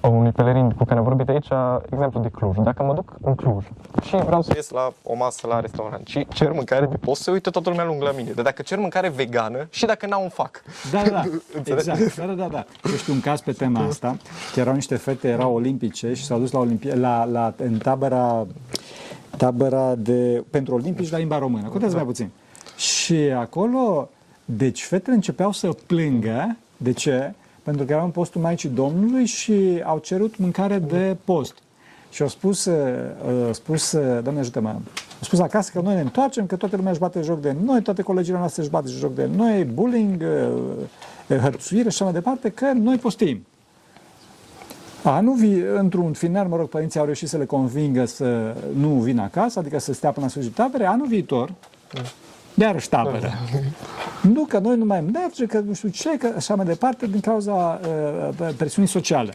unui 0.02 0.32
pelerin 0.32 0.70
cu 0.70 0.84
care 0.84 1.00
am 1.00 1.06
vorbit 1.06 1.30
aici, 1.30 1.48
exemplu 1.90 2.20
de 2.20 2.30
Cluj. 2.30 2.56
Dacă 2.58 2.84
mă 2.84 2.94
duc 2.94 3.16
în 3.22 3.36
Cluj 3.36 3.66
și 4.02 4.16
vreau 4.16 4.42
să 4.42 4.52
ies 4.56 4.70
la 4.70 4.94
o 5.04 5.16
masă 5.16 5.48
la 5.48 5.60
restaurant 5.60 6.08
și 6.08 6.28
cer 6.34 6.52
mâncare 6.52 6.86
de 6.86 6.98
post, 6.98 7.22
se 7.22 7.32
uită 7.32 7.50
toată 7.50 7.70
lumea 7.70 7.86
lung 7.86 8.02
la 8.02 8.12
mine. 8.12 8.32
Dar 8.32 8.44
dacă 8.44 8.62
cer 8.62 8.78
mâncare 8.80 9.10
vegană 9.10 9.68
și 9.70 9.86
dacă 9.86 10.08
n-au 10.08 10.24
un 10.24 10.30
fac. 10.30 10.62
Da, 10.92 11.02
da, 11.02 11.10
da, 11.10 11.24
Înțelegi? 11.58 11.90
exact. 11.90 12.16
Da, 12.16 12.26
da, 12.26 12.34
da, 12.34 12.48
da. 12.48 12.90
Și 12.90 12.98
știu 12.98 13.14
un 13.14 13.20
caz 13.20 13.42
pe 13.42 13.52
tema 13.52 13.86
asta, 13.86 14.18
că 14.54 14.60
erau 14.60 14.74
niște 14.74 14.96
fete, 14.96 15.28
erau 15.28 15.54
olimpice 15.54 16.14
și 16.14 16.26
s-au 16.26 16.40
dus 16.40 16.52
la, 16.52 16.60
olimpie, 16.60 16.96
la, 16.96 17.24
la 17.24 17.54
în 17.58 17.78
tabăra, 17.78 18.46
tabăra 19.38 19.96
de, 19.96 20.44
pentru 20.50 20.74
olimpici 20.74 21.12
la 21.12 21.18
limba 21.18 21.38
română. 21.38 21.68
Contează 21.68 21.96
mai 21.96 22.06
puțin. 22.06 22.30
Și 22.76 23.16
acolo, 23.16 24.10
deci 24.46 24.84
fetele 24.84 25.16
începeau 25.16 25.52
să 25.52 25.70
plângă. 25.86 26.58
De 26.78 26.92
ce? 26.92 27.34
Pentru 27.66 27.86
că 27.86 27.92
erau 27.92 28.06
în 28.06 28.12
postul 28.12 28.42
Maicii 28.42 28.70
Domnului 28.70 29.26
și 29.26 29.82
au 29.86 29.98
cerut 29.98 30.38
mâncare 30.38 30.78
de 30.78 31.18
post. 31.24 31.56
Și 32.10 32.22
au 32.22 32.28
spus, 32.28 32.66
uh, 32.66 32.74
au 33.46 33.54
spus, 33.54 33.92
uh, 33.92 34.20
Doamne 34.24 34.40
ajută-mă, 34.40 34.70
au 34.70 34.82
spus 35.22 35.40
acasă 35.40 35.72
că 35.74 35.82
noi 35.82 35.96
ne 35.96 36.02
întoarcem, 36.02 36.46
că 36.46 36.56
toată 36.56 36.76
lumea 36.76 36.92
își 36.92 37.00
bate 37.00 37.22
joc 37.22 37.42
de 37.42 37.56
noi, 37.64 37.82
toate 37.82 38.02
colegile 38.02 38.38
noastre 38.38 38.62
își 38.62 38.72
bate 38.72 38.88
joc 38.90 39.16
de 39.16 39.30
noi, 39.36 39.64
bullying, 39.64 40.24
uh, 41.28 41.40
hărțuire 41.42 41.82
și 41.82 41.88
așa 41.88 42.04
mai 42.04 42.14
departe, 42.14 42.50
că 42.50 42.72
noi 42.74 42.98
postim. 42.98 43.46
A, 45.04 45.20
nu 45.20 45.32
vi, 45.32 45.54
într-un 45.60 46.14
final, 46.14 46.48
mă 46.48 46.56
rog, 46.56 46.70
părinții 46.70 47.00
au 47.00 47.06
reușit 47.06 47.28
să 47.28 47.38
le 47.38 47.46
convingă 47.46 48.06
să 48.06 48.56
nu 48.76 48.90
vină 48.90 49.22
acasă, 49.22 49.60
adică 49.60 49.80
să 49.80 49.94
stea 49.94 50.12
până 50.12 50.26
la 50.26 50.32
sfârșit 50.32 50.54
tabere, 50.54 50.86
anul 50.86 51.08
viitor, 51.08 51.54
iarăși 52.56 52.90
tabără. 52.90 53.32
Nu, 54.34 54.46
că 54.46 54.60
noi 54.60 54.78
nu 54.78 54.86
mai 54.86 55.02
merge, 55.02 55.46
că 55.46 55.60
nu 55.60 55.74
știu 55.74 55.90
ce, 55.90 56.18
că 56.18 56.34
așa 56.36 56.56
mai 56.56 56.66
departe, 56.66 57.08
din 57.08 57.20
cauza 57.20 57.54
uh, 57.54 58.50
presiunii 58.58 58.90
sociale. 58.90 59.34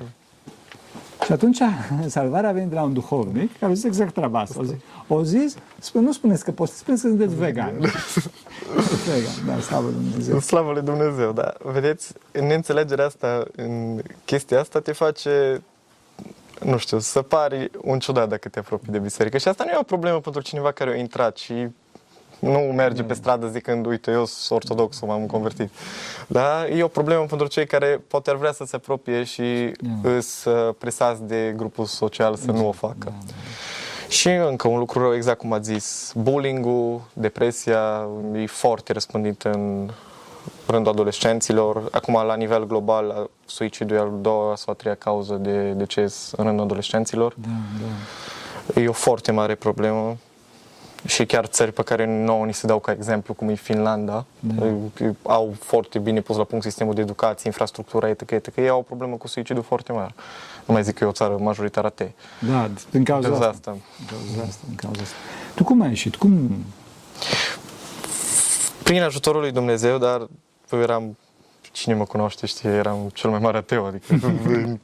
Și 1.24 1.32
atunci 1.32 1.58
salvarea 2.06 2.48
a 2.48 2.52
venit 2.52 2.68
de 2.68 2.74
la 2.74 2.82
un 2.82 2.92
duhovnic 2.92 3.58
care 3.58 3.72
a 3.72 3.74
zis 3.74 3.84
exact 3.84 4.14
treaba 4.14 4.40
asta. 4.40 4.60
O 4.60 4.62
zis, 4.62 4.76
o 5.08 5.22
zis 5.22 5.56
spune, 5.78 6.04
nu 6.04 6.12
spuneți 6.12 6.44
că 6.44 6.50
poți, 6.50 6.78
spuneți 6.78 7.02
că 7.02 7.08
sunteți 7.08 7.34
vegan. 7.44 7.72
vegan, 7.78 9.46
da, 9.46 9.60
slavă 9.60 9.88
Lui 9.88 10.02
Dumnezeu. 10.08 10.38
Slavă 10.38 10.72
lui 10.72 10.82
Dumnezeu, 10.82 11.32
da. 11.32 11.54
Vedeți, 11.62 12.12
în 12.32 12.46
neînțelegerea 12.46 13.04
asta, 13.04 13.44
în 13.56 14.00
chestia 14.24 14.60
asta, 14.60 14.80
te 14.80 14.92
face 14.92 15.62
nu 16.64 16.76
știu, 16.76 16.98
să 16.98 17.22
pari 17.22 17.70
un 17.82 17.98
ciudat 17.98 18.28
dacă 18.28 18.48
te 18.48 18.58
apropii 18.58 18.92
de 18.92 18.98
biserică. 18.98 19.38
Și 19.38 19.48
asta 19.48 19.64
nu 19.64 19.70
e 19.70 19.78
o 19.78 19.82
problemă 19.82 20.20
pentru 20.20 20.42
cineva 20.42 20.72
care 20.72 20.90
a 20.90 20.96
intrat 20.96 21.36
și 21.36 21.68
nu 22.40 22.58
merge 22.58 23.02
pe 23.02 23.14
stradă 23.14 23.46
zicând, 23.46 23.86
uite, 23.86 24.10
eu 24.10 24.24
sunt 24.24 24.58
ortodox, 24.62 25.00
m-am 25.00 25.26
convertit. 25.26 25.70
Da? 26.26 26.68
E 26.68 26.82
o 26.82 26.88
problemă 26.88 27.24
pentru 27.24 27.46
cei 27.46 27.66
care 27.66 28.00
poate 28.08 28.30
ar 28.30 28.36
vrea 28.36 28.52
să 28.52 28.64
se 28.64 28.76
apropie 28.76 29.24
și 29.24 29.72
Da. 29.80 30.10
îs 30.10 30.44
uh, 30.44 30.74
presați 30.78 31.22
de 31.22 31.54
grupul 31.56 31.84
social 31.84 32.36
să 32.36 32.50
nu 32.50 32.68
o 32.68 32.72
facă. 32.72 33.12
Și 34.08 34.28
încă 34.28 34.68
un 34.68 34.78
lucru 34.78 35.00
rău, 35.00 35.14
exact 35.14 35.38
cum 35.38 35.52
ați 35.52 35.72
zis, 35.72 36.12
bullying-ul, 36.16 37.00
depresia 37.12 38.08
e 38.34 38.46
foarte 38.46 38.92
răspândit 38.92 39.42
în 39.42 39.90
rândul 40.66 40.92
adolescenților. 40.92 41.88
Acum, 41.90 42.22
la 42.26 42.34
nivel 42.34 42.66
global, 42.66 43.30
suicidul 43.44 43.96
e 43.96 44.00
a 44.00 44.04
doua 44.04 44.56
sau 44.56 44.72
a 44.72 44.76
treia 44.76 44.94
cauză 44.94 45.34
de 45.34 45.70
deces 45.70 46.32
în 46.36 46.44
rândul 46.44 46.64
adolescenților. 46.64 47.34
Da, 47.36 47.48
da. 48.74 48.80
E 48.80 48.88
o 48.88 48.92
foarte 48.92 49.32
mare 49.32 49.54
problemă 49.54 50.16
și 51.06 51.26
chiar 51.26 51.46
țări 51.46 51.72
pe 51.72 51.82
care 51.82 52.06
nouă 52.24 52.44
ni 52.44 52.54
se 52.54 52.66
dau 52.66 52.78
ca 52.78 52.92
exemplu, 52.92 53.34
cum 53.34 53.48
e 53.48 53.54
Finlanda, 53.54 54.24
Da. 54.38 54.66
e- 54.66 55.14
au 55.22 55.54
foarte 55.60 55.98
bine 55.98 56.20
pus 56.20 56.36
la 56.36 56.44
punct 56.44 56.64
sistemul 56.64 56.94
de 56.94 57.00
educație, 57.00 57.42
infrastructura, 57.44 58.08
etc. 58.08 58.30
etc. 58.30 58.56
Ei 58.56 58.68
au 58.68 58.78
o 58.78 58.82
problemă 58.82 59.16
cu 59.16 59.28
suicidul 59.28 59.62
foarte 59.62 59.92
mare. 59.92 60.14
Nu 60.64 60.74
mai 60.74 60.82
zic 60.82 60.94
că 60.94 61.04
e 61.04 61.06
o 61.06 61.12
țară 61.12 61.36
majoritar 61.38 61.84
atei. 61.84 62.14
Da, 62.38 62.70
din 62.90 63.04
cauza 63.04 63.28
Din 63.28 63.36
asta. 63.36 63.48
asta. 63.48 63.70
Din 63.96 64.06
cauza 64.08 64.48
asta, 64.48 64.62
din 64.66 64.74
cauza 64.76 65.00
asta. 65.02 65.14
Tu 65.54 65.64
cum 65.64 65.80
ai 65.80 65.88
ieșit? 65.88 66.16
Cum... 66.16 66.64
Prin 68.82 69.02
ajutorul 69.02 69.40
lui 69.40 69.50
Dumnezeu, 69.52 69.98
dar 69.98 70.28
eu 70.72 70.80
eram 70.80 71.16
Cine 71.72 71.94
mă 71.94 72.04
cunoaște 72.04 72.46
știe, 72.46 72.70
eram 72.70 73.10
cel 73.14 73.30
mai 73.30 73.38
mare 73.38 73.56
ateu, 73.56 73.86
adică 73.86 74.14
în 74.44 74.78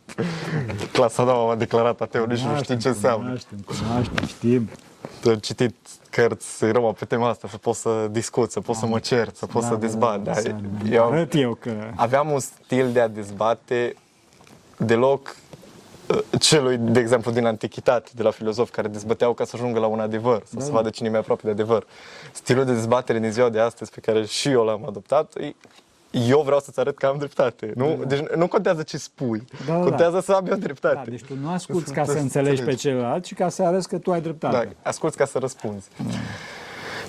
clasa 0.92 1.22
a 1.22 1.24
doua 1.24 1.44
m-a 1.46 1.54
declarat 1.54 2.00
ateu, 2.00 2.26
nici 2.26 2.40
nu 2.40 2.62
știi 2.62 2.76
ce 2.78 2.88
înseamnă. 2.88 3.22
Cunoaștem, 3.24 3.58
cunoaștem, 3.66 4.26
știm. 4.26 4.68
Am 5.26 5.34
citit 5.34 5.74
cărți 6.16 6.64
rău 6.70 6.92
pe 6.98 7.04
tema 7.04 7.28
asta, 7.28 7.48
să 7.48 7.56
pot 7.58 7.74
să 7.74 8.08
discut, 8.10 8.50
să 8.50 8.60
pot 8.60 8.76
să 8.76 8.86
mă 8.86 8.98
cer, 8.98 9.28
să 9.34 9.46
pot 9.46 9.62
Da, 9.62 9.68
să 9.68 9.74
da, 9.74 9.80
dezbat. 9.80 10.22
da, 10.22 10.32
dar 10.32 10.42
da, 10.42 10.50
da. 10.82 10.94
eu 10.94 11.06
Arăt 11.12 11.34
eu 11.34 11.54
că... 11.54 11.72
aveam 11.94 12.30
un 12.30 12.38
stil 12.38 12.92
de 12.92 13.00
a 13.00 13.08
dezbate 13.08 13.94
deloc 14.76 15.36
uh, 16.08 16.18
celui, 16.40 16.76
de 16.76 17.00
exemplu, 17.00 17.30
din 17.30 17.46
antichitate, 17.46 18.10
de 18.14 18.22
la 18.22 18.30
filozofi 18.30 18.70
care 18.70 18.88
dezbăteau 18.88 19.32
ca 19.34 19.44
să 19.44 19.52
ajungă 19.54 19.78
la 19.78 19.86
un 19.86 20.00
adevăr, 20.00 20.42
sau 20.44 20.58
Da, 20.58 20.60
să 20.64 20.70
da. 20.70 20.76
vadă 20.76 20.90
cine 20.90 21.08
e 21.08 21.10
mai 21.10 21.20
aproape 21.20 21.42
de 21.44 21.50
adevăr. 21.50 21.86
Stilul 22.32 22.64
de 22.64 22.72
dezbatere 22.72 23.18
din 23.18 23.30
ziua 23.32 23.48
de 23.48 23.60
astăzi, 23.60 23.90
pe 23.90 24.00
care 24.00 24.24
și 24.24 24.48
eu 24.48 24.64
l-am 24.64 24.86
adoptat, 24.88 25.34
e, 25.36 25.54
eu 26.10 26.40
vreau 26.42 26.60
să-ți 26.60 26.80
arăt 26.80 26.96
că 26.96 27.06
am 27.06 27.18
dreptate. 27.18 27.72
Nu, 27.74 28.04
deci 28.06 28.20
nu 28.36 28.46
contează 28.48 28.82
ce 28.82 28.98
spui, 28.98 29.44
Da, 29.66 29.72
da, 29.72 29.78
da. 29.78 29.84
contează 29.84 30.20
să 30.20 30.32
am 30.32 30.46
eu 30.46 30.56
dreptate. 30.56 30.94
Da, 30.94 31.10
deci 31.10 31.24
tu 31.24 31.34
nu 31.42 31.50
asculți 31.50 31.92
ca 31.92 32.04
să 32.04 32.12
Să 32.12 32.18
înțelegi 32.18 32.62
pe 32.62 32.70
înțelegi. 32.70 32.80
celălalt, 32.98 33.24
ci 33.24 33.34
ca 33.34 33.48
să 33.48 33.62
arăți 33.62 33.88
că 33.88 33.98
tu 33.98 34.12
ai 34.12 34.18
Da, 34.18 34.24
dreptate. 34.24 34.76
asculți 34.82 35.16
ca 35.16 35.24
să 35.24 35.38
răspunzi. 35.38 35.88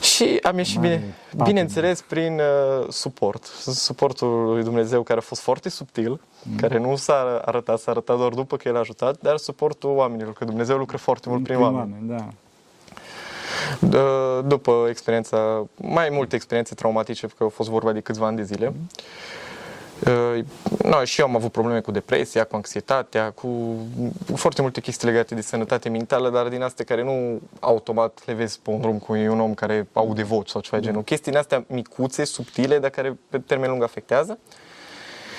Și 0.01 0.39
am 0.43 0.57
ieșit, 0.57 0.75
Mare 0.75 0.87
bine, 0.87 1.13
patimă. 1.25 1.43
bineînțeles, 1.43 2.01
prin 2.01 2.33
uh, 2.39 2.87
suport. 2.89 3.43
Suportul 3.65 4.43
lui 4.53 4.63
Dumnezeu 4.63 5.03
care 5.03 5.19
a 5.19 5.21
fost 5.21 5.41
foarte 5.41 5.69
subtil, 5.69 6.21
care 6.57 6.77
nu 6.79 6.95
s-a 6.95 7.41
arătat, 7.45 7.79
s-a 7.79 7.91
arătat 7.91 8.17
doar 8.17 8.33
după 8.33 8.57
că 8.57 8.67
El 8.67 8.75
a 8.75 8.79
ajutat, 8.79 9.17
dar 9.21 9.37
suportul 9.37 9.89
oamenilor, 9.89 10.33
că 10.33 10.45
Dumnezeu 10.45 10.77
lucră 10.77 10.97
foarte 10.97 11.29
mult 11.29 11.43
prin 11.43 11.57
oameni. 11.57 11.95
da. 12.01 12.27
D- 13.89 14.45
După 14.45 14.85
experiența, 14.89 15.65
mai 15.75 16.09
multe 16.11 16.35
experiențe 16.35 16.75
traumatice, 16.75 17.19
pentru 17.19 17.37
că 17.37 17.43
au 17.43 17.49
fost 17.49 17.69
vorba 17.69 17.91
de 17.91 17.99
câțiva 17.99 18.25
ani 18.25 18.37
de 18.37 18.43
zile, 18.43 18.73
Uh, 20.05 20.45
no, 20.83 21.03
și 21.03 21.19
eu 21.19 21.27
am 21.27 21.35
avut 21.35 21.51
probleme 21.51 21.79
cu 21.79 21.91
depresia, 21.91 22.43
cu 22.43 22.55
anxietatea, 22.55 23.31
cu 23.31 23.75
foarte 24.35 24.61
multe 24.61 24.81
chestii 24.81 25.07
legate 25.07 25.35
de 25.35 25.41
sănătate 25.41 25.89
mentală, 25.89 26.29
dar 26.29 26.47
din 26.47 26.61
astea 26.61 26.85
care 26.85 27.03
nu 27.03 27.41
automat 27.59 28.21
le 28.25 28.33
vezi 28.33 28.59
pe 28.61 28.69
un 28.69 28.81
drum 28.81 28.97
cu 28.97 29.13
un 29.13 29.39
om 29.39 29.53
care 29.53 29.87
aude 29.93 30.23
voci 30.23 30.49
sau 30.49 30.61
ceva 30.61 30.81
genul. 30.81 31.03
Chestii 31.03 31.31
din 31.31 31.39
astea 31.39 31.63
micuțe, 31.67 32.23
subtile, 32.23 32.79
dar 32.79 32.89
care 32.89 33.17
pe 33.29 33.39
termen 33.39 33.69
lung 33.69 33.83
afectează. 33.83 34.37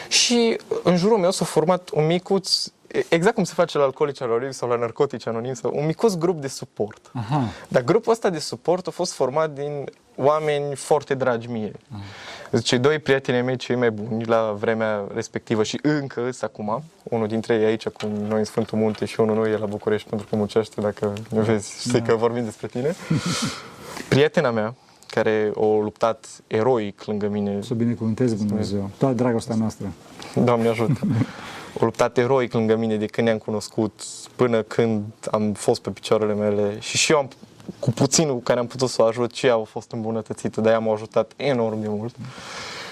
Și 0.09 0.59
în 0.83 0.97
jurul 0.97 1.19
meu 1.19 1.31
s-a 1.31 1.45
format 1.45 1.91
un 1.93 2.07
micuț, 2.07 2.67
exact 3.09 3.35
cum 3.35 3.45
se 3.45 3.53
face 3.55 3.79
la 3.79 3.85
alcoolici 3.85 4.21
anonimi 4.21 4.55
sau 4.55 4.69
la 4.69 4.77
narcotici 4.77 5.27
anonimi, 5.27 5.57
sau 5.57 5.73
un 5.75 5.87
micuț 5.87 6.15
grup 6.15 6.41
de 6.41 6.49
suport. 6.49 7.11
Aha. 7.13 7.49
Dar 7.69 7.83
grupul 7.83 8.13
ăsta 8.13 8.31
de 8.31 8.39
suport 8.39 8.87
a 8.87 8.91
fost 8.91 9.13
format 9.13 9.51
din 9.51 9.85
oameni 10.17 10.75
foarte 10.75 11.15
dragi 11.15 11.49
mie. 11.49 11.73
Deci 12.51 12.65
cei 12.65 12.79
doi 12.79 12.99
prieteni 12.99 13.43
mei 13.43 13.57
cei 13.57 13.77
mai 13.77 13.91
buni 13.91 14.25
la 14.25 14.57
vremea 14.59 15.05
respectivă 15.15 15.63
și 15.63 15.79
încă 15.83 16.27
îs 16.27 16.43
acum, 16.43 16.83
unul 17.03 17.27
dintre 17.27 17.55
ei 17.55 17.65
aici 17.65 17.89
cu 17.89 18.07
noi 18.29 18.39
în 18.39 18.45
Sfântul 18.45 18.79
Munte 18.79 19.05
și 19.05 19.21
unul 19.21 19.35
nu 19.37 19.47
e 19.47 19.57
la 19.57 19.67
București 19.67 20.09
pentru 20.09 20.27
că 20.31 20.37
muncește, 20.37 20.81
dacă 20.81 21.13
ne 21.31 21.41
vezi, 21.41 21.89
știi 21.89 22.03
că 22.03 22.15
vorbim 22.15 22.45
despre 22.45 22.67
tine. 22.67 22.95
Prietena 24.09 24.51
mea, 24.51 24.75
care 25.07 25.53
a 25.57 25.61
luptat 25.83 26.27
eroic 26.47 27.05
lângă 27.05 27.29
mine, 27.29 27.63
Să 27.63 27.75
binecuvânteze 27.75 28.35
Dumnezeu. 28.35 28.91
Toată 28.99 29.15
dragostea 29.15 29.55
noastră. 29.55 29.93
Doamne 30.35 30.69
ajută, 30.69 31.01
a 31.81 31.85
luptat 31.85 32.19
eroic 32.19 32.53
lângă 32.53 32.77
mine 32.77 32.97
de 32.97 33.07
când 33.07 33.27
ne-am 33.27 33.39
cunoscut 33.39 34.03
până 34.37 34.63
când 34.63 35.05
am 35.31 35.53
fost 35.53 35.81
pe 35.81 35.91
picioarele 35.91 36.35
mele 36.35 36.77
și 36.81 36.97
și 36.97 37.13
eu 37.13 37.19
am, 37.19 37.29
cu 37.79 37.91
puținul 37.91 38.35
cu 38.35 38.41
care 38.41 38.59
am 38.59 38.67
putut 38.67 38.89
să 38.89 39.03
o 39.03 39.05
ajut 39.05 39.35
și 39.35 39.47
ea 39.47 39.55
a 39.55 39.63
fost 39.63 39.93
îmbunătățită, 39.93 40.61
dar 40.61 40.73
ea 40.73 40.79
m-a 40.79 40.93
ajutat 40.93 41.33
enorm 41.37 41.81
de 41.81 41.89
mult. 41.89 42.15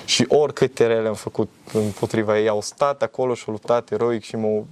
Și 0.04 0.24
oricâte 0.28 0.86
rele 0.86 1.08
am 1.08 1.14
făcut 1.14 1.50
împotriva 1.72 2.38
ei, 2.38 2.48
au 2.48 2.60
stat 2.60 3.02
acolo 3.02 3.34
și 3.34 3.44
au 3.46 3.52
luptat 3.52 3.90
eroic 3.90 4.22
și 4.22 4.36
m-au 4.36 4.66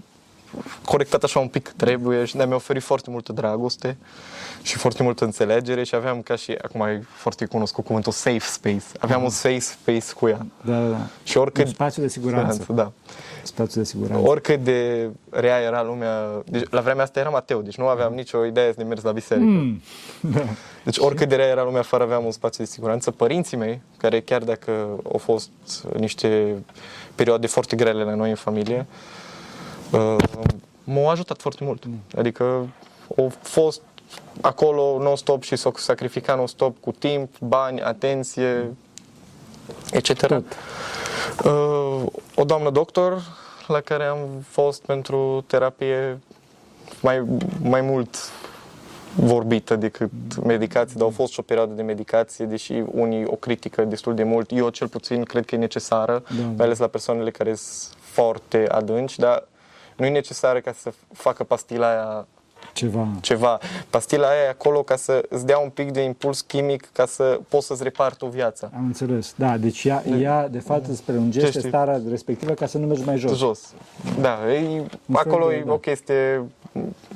corectat 0.84 1.22
așa 1.24 1.38
un 1.38 1.48
pic 1.48 1.62
cât 1.62 1.76
trebuie 1.76 2.24
și 2.24 2.36
mi-a 2.36 2.54
oferit 2.54 2.82
foarte 2.82 3.10
multă 3.10 3.32
dragoste 3.32 3.96
și 4.62 4.76
foarte 4.76 5.02
multă 5.02 5.24
înțelegere 5.24 5.84
și 5.84 5.94
aveam 5.94 6.22
ca 6.22 6.36
și, 6.36 6.54
acum 6.62 6.80
e 6.80 7.04
foarte 7.14 7.44
cunoscut 7.44 7.84
cuvântul 7.84 8.12
safe 8.12 8.38
space, 8.38 8.84
aveam 8.98 9.22
un 9.22 9.28
safe 9.28 9.58
space 9.58 10.12
cu 10.16 10.28
ea. 10.28 10.46
Da, 10.64 10.80
da, 10.80 10.88
da. 10.88 11.00
Și 11.22 11.36
oricât... 11.36 11.66
Un 11.66 11.72
spațiu 11.72 12.02
de 12.02 12.08
siguranță. 12.08 12.72
Da. 12.72 12.92
Spațiu 13.42 13.80
de 13.80 13.86
siguranță. 13.86 14.28
Oricât 14.28 14.64
de 14.64 15.10
rea 15.30 15.60
era 15.60 15.82
lumea, 15.82 16.42
deci, 16.44 16.68
la 16.70 16.80
vremea 16.80 17.02
asta 17.02 17.20
eram 17.20 17.34
ateu, 17.34 17.62
deci 17.62 17.76
nu 17.76 17.86
aveam 17.86 18.14
nicio 18.14 18.44
idee 18.44 18.72
de 18.72 18.82
mers 18.82 19.02
la 19.02 19.12
biserică. 19.12 19.46
Mm. 19.46 19.82
Da. 20.20 20.44
Deci 20.84 20.98
oricât 20.98 21.28
de 21.28 21.36
rea 21.36 21.46
era 21.46 21.62
lumea 21.62 21.80
afară, 21.80 22.02
aveam 22.02 22.24
un 22.24 22.30
spațiu 22.30 22.64
de 22.64 22.70
siguranță. 22.70 23.10
Părinții 23.10 23.56
mei, 23.56 23.80
care 23.96 24.20
chiar 24.20 24.42
dacă 24.42 24.70
au 25.12 25.18
fost 25.18 25.50
niște 25.96 26.54
perioade 27.14 27.46
foarte 27.46 27.76
grele 27.76 28.02
la 28.02 28.14
noi 28.14 28.28
în 28.28 28.34
familie, 28.34 28.86
uh, 28.90 29.23
m-au 30.84 31.08
ajutat 31.08 31.40
foarte 31.40 31.64
mult. 31.64 31.82
Adică 32.16 32.44
au 33.16 33.32
fost 33.40 33.80
acolo 34.40 34.98
non-stop 35.02 35.42
și 35.42 35.56
s-au 35.56 35.74
sacrificat 35.76 36.36
non-stop 36.36 36.76
cu 36.80 36.92
timp, 36.92 37.38
bani, 37.38 37.82
atenție, 37.82 38.74
etc. 39.90 40.26
Tot. 40.26 40.44
Uh, 41.44 42.02
o 42.34 42.44
doamnă 42.44 42.70
doctor 42.70 43.22
la 43.66 43.80
care 43.80 44.04
am 44.04 44.18
fost 44.48 44.82
pentru 44.82 45.44
terapie 45.46 46.18
mai, 47.00 47.24
mai 47.62 47.80
mult 47.80 48.16
vorbită 49.16 49.76
decât 49.76 50.10
medicație, 50.44 50.94
dar 50.96 51.04
au 51.04 51.10
fost 51.10 51.32
și 51.32 51.38
o 51.40 51.42
perioadă 51.42 51.72
de 51.74 51.82
medicație, 51.82 52.44
deși 52.44 52.82
unii 52.90 53.24
o 53.24 53.34
critică 53.34 53.84
destul 53.84 54.14
de 54.14 54.22
mult. 54.22 54.50
Eu 54.52 54.68
cel 54.68 54.88
puțin 54.88 55.22
cred 55.22 55.44
că 55.44 55.54
e 55.54 55.58
necesară, 55.58 56.22
Da. 56.28 56.42
mai 56.56 56.66
ales 56.66 56.78
la 56.78 56.86
persoanele 56.86 57.30
care 57.30 57.54
sunt 57.54 57.96
foarte 58.00 58.66
adânci, 58.68 59.18
dar 59.18 59.46
nu 59.96 60.06
e 60.06 60.10
necesară 60.10 60.60
ca 60.60 60.72
să 60.72 60.92
facă 61.12 61.44
pastila 61.44 61.88
aia 61.88 62.26
Ceva. 62.72 63.08
ceva. 63.20 63.58
Pastila 63.90 64.28
aia 64.28 64.42
e 64.42 64.48
acolo 64.48 64.82
ca 64.82 64.96
să 64.96 65.22
îți 65.28 65.46
dea 65.46 65.58
un 65.58 65.68
pic 65.68 65.90
de 65.92 66.00
impuls 66.00 66.40
chimic 66.40 66.88
ca 66.92 67.06
să 67.06 67.40
poți 67.48 67.66
să-ți 67.66 67.82
repari 67.82 68.16
tu 68.16 68.26
viața. 68.26 68.70
Am 68.76 68.84
înțeles. 68.84 69.32
Da, 69.36 69.56
deci 69.56 69.84
ea, 69.84 70.02
ea 70.20 70.48
de 70.48 70.58
fapt 70.58 70.86
îți 70.86 71.02
prelungește 71.02 71.50
Ce 71.50 71.58
știi? 71.58 71.68
starea 71.70 72.00
respectivă 72.10 72.52
ca 72.52 72.66
să 72.66 72.78
nu 72.78 72.86
mergi 72.86 73.04
mai 73.04 73.16
jos. 73.16 73.36
Jos. 73.38 73.72
Da, 74.20 74.52
e, 74.52 74.58
fel 75.06 75.16
acolo 75.16 75.48
de- 75.48 75.54
e 75.54 75.62
da. 75.66 75.72
o 75.72 75.76
chestie, 75.78 76.42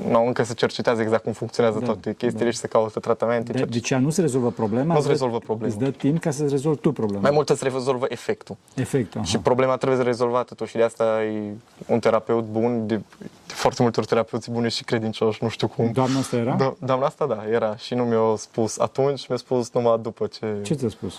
nu, 0.09 0.27
încă 0.27 0.43
se 0.43 0.55
cercetează 0.55 1.03
exact 1.03 1.23
cum 1.23 1.33
funcționează 1.33 1.79
Da, 1.79 1.85
toate 1.85 2.15
chestiile 2.15 2.45
da. 2.45 2.51
și 2.51 2.57
se 2.59 2.67
caută 2.67 3.01
tratamente. 3.01 3.53
De, 3.53 3.59
cerc- 3.65 3.69
deci 3.69 3.91
ea 3.91 3.99
nu 3.99 4.11
se 4.11 4.21
rezolvă 4.21 4.51
problema, 4.51 4.85
Nu 4.85 4.93
se 4.93 4.99
îți 4.99 5.07
dă- 5.07 5.11
rezolvă 5.11 5.39
problema. 5.39 5.73
Îți 5.75 5.85
dă 5.85 5.91
timp 5.91 6.21
ca 6.21 6.31
să-ți 6.31 6.51
rezolvi 6.51 6.79
tu 6.81 6.93
problema. 6.93 7.23
Mai 7.23 7.31
mult 7.31 7.49
îți 7.49 7.65
rezolvă 7.65 8.07
efectul. 8.09 8.57
Efectul. 8.75 9.25
Și 9.25 9.35
aha. 9.35 9.43
problema 9.45 9.77
trebuie 9.77 10.03
rezolvată 10.03 10.55
tu 10.55 10.65
și 10.65 10.77
de 10.77 10.83
asta 10.83 11.23
e 11.23 11.53
un 11.87 11.99
terapeut 11.99 12.45
bun, 12.45 12.87
de, 12.87 12.95
de 12.97 13.03
foarte 13.47 13.83
multe 13.83 14.01
ori 14.01 14.09
terapeuți 14.09 14.51
buni 14.51 14.71
și 14.71 14.85
credincioși, 14.85 15.39
nu 15.43 15.49
știu 15.49 15.69
cum. 15.69 15.91
Doamna 15.93 16.19
asta 16.19 16.37
era? 16.37 16.55
Da, 16.55 16.75
doamna 16.79 17.07
asta 17.07 17.27
da, 17.27 17.45
era 17.51 17.77
și 17.77 17.95
nu 17.95 18.05
mi-a 18.05 18.37
spus 18.37 18.79
atunci, 18.79 19.29
mi-a 19.29 19.39
spus 19.39 19.73
numai 19.73 19.99
după 20.03 20.27
ce... 20.27 20.47
Ce 20.63 20.75
ți-a 20.75 20.89
spus? 20.89 21.15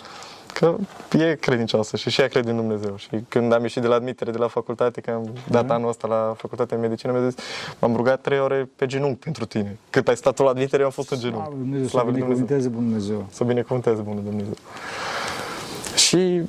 Că 0.54 0.76
e 1.18 1.36
credincioasă 1.36 1.98
și 1.98 2.10
și 2.10 2.22
ea 2.22 2.28
crede 2.28 2.50
în 2.50 2.56
Dumnezeu. 2.56 2.96
Și 2.98 3.10
când 3.28 3.54
am 3.54 3.62
ieșit 3.62 3.82
de 3.82 3.88
la 3.88 3.96
admitere 3.96 4.32
de 4.32 4.38
la 4.38 4.48
facultate, 4.48 5.02
că 5.02 5.12
am 5.12 5.34
dat 5.50 5.66
Da. 5.66 5.74
anul 5.74 5.90
ăsta 5.90 6.08
la 6.08 6.34
facultatea 6.38 6.78
de 6.78 6.88
medicină, 6.88 7.12
mi-a 7.12 7.30
zis, 7.30 7.44
m-am 7.80 7.96
rugat 7.96 8.22
trei 8.22 8.40
ore 8.40 8.70
pe 8.76 8.86
genunchi 8.86 9.20
pentru 9.20 9.46
tine. 9.46 9.78
Cât 9.90 10.08
ai 10.08 10.16
stat 10.18 10.34
tu 10.36 10.44
la 10.44 10.50
admitere, 10.50 10.80
eu 10.80 10.86
am 10.86 10.92
fost 10.94 11.12
în 11.12 11.18
Slavă 11.18 11.34
genunchi. 11.36 11.56
Dumnezeu, 11.58 11.84
să 11.84 11.90
Slavă 11.90 12.10
lui 12.10 12.20
Dumnezeu. 12.20 12.46
binecuvânteze 12.46 12.76
Dumnezeu. 12.76 13.26
Să 13.32 13.44
binecuvânteze 13.44 14.02
Bunul 14.02 14.24
Dumnezeu. 14.24 14.54
Și 15.96 16.42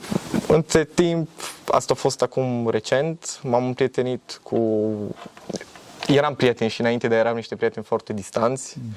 între 0.48 0.84
timp, 0.84 1.28
asta 1.70 1.92
a 1.92 1.96
fost 1.96 2.22
acum 2.22 2.68
recent, 2.70 3.40
m-am 3.42 3.66
împrietenit 3.66 4.40
cu 4.42 4.92
eram 6.06 6.34
prieteni 6.34 6.70
și 6.70 6.80
înainte 6.80 7.08
de 7.08 7.14
eram 7.14 7.34
niște 7.34 7.56
prieteni 7.56 7.84
foarte 7.84 8.12
distanți 8.12 8.76
mm. 8.78 8.90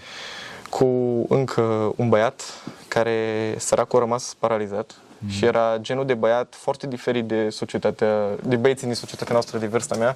Cu 0.74 1.25
încă 1.30 1.94
un 1.96 2.10
băiat 2.10 2.42
care 2.88 3.18
săracul 3.58 4.00
a 4.00 4.01
rămas 4.01 4.36
paralizat 4.39 4.96
mm. 5.18 5.30
și 5.30 5.46
era 5.46 5.77
genul 5.82 6.06
de 6.06 6.13
băiat 6.13 6.56
foarte 6.58 6.88
diferit 6.88 7.25
de 7.25 7.50
societatea, 7.50 8.27
de 8.44 8.56
băieții 8.56 8.86
din 8.86 8.96
societatea 8.96 9.34
noastră 9.34 9.58
de 9.58 9.68
vârsta 9.68 9.96
mea. 9.96 10.15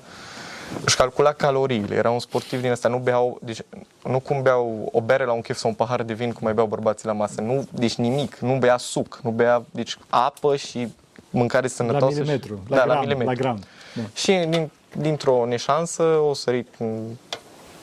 Își 0.86 0.96
calcula 0.96 1.34
caloriile, 1.34 1.96
era 1.96 2.10
un 2.10 2.20
sportiv 2.20 2.62
din 2.62 2.72
ăsta, 2.72 2.90
nu 2.90 2.98
beau, 2.98 3.40
deci, 3.42 3.62
nu 4.04 4.20
cum 4.20 4.42
beau 4.42 4.90
o 4.92 5.02
bere 5.02 5.26
la 5.26 5.32
un 5.32 5.42
chef 5.42 5.58
sau 5.58 5.70
un 5.70 5.76
pahar 5.76 6.04
de 6.04 6.14
vin 6.14 6.32
cum 6.32 6.42
mai 6.44 6.54
beau 6.54 6.68
bărbații 6.68 7.08
la 7.08 7.14
masă, 7.14 7.42
nu, 7.42 7.68
deci 7.72 7.96
nimic, 7.96 8.38
nu 8.38 8.58
bea 8.58 8.78
suc, 8.78 9.20
nu 9.24 9.30
bea, 9.30 9.64
deci 9.72 9.98
apă 10.10 10.56
și 10.56 10.88
mâncare 11.30 11.68
sănătoasă. 11.68 12.16
La 12.16 12.22
milimetru, 12.22 12.60
și, 12.66 12.72
la, 12.72 12.76
da, 12.76 12.84
gram, 12.84 12.96
la 12.96 13.02
milimetru. 13.02 13.34
la 13.34 13.34
gram. 13.34 13.60
Da. 13.94 14.02
Și 14.14 14.46
din, 14.50 14.70
dintr-o 14.98 15.46
neșansă 15.46 16.04
o 16.04 16.34
sărit 16.34 16.68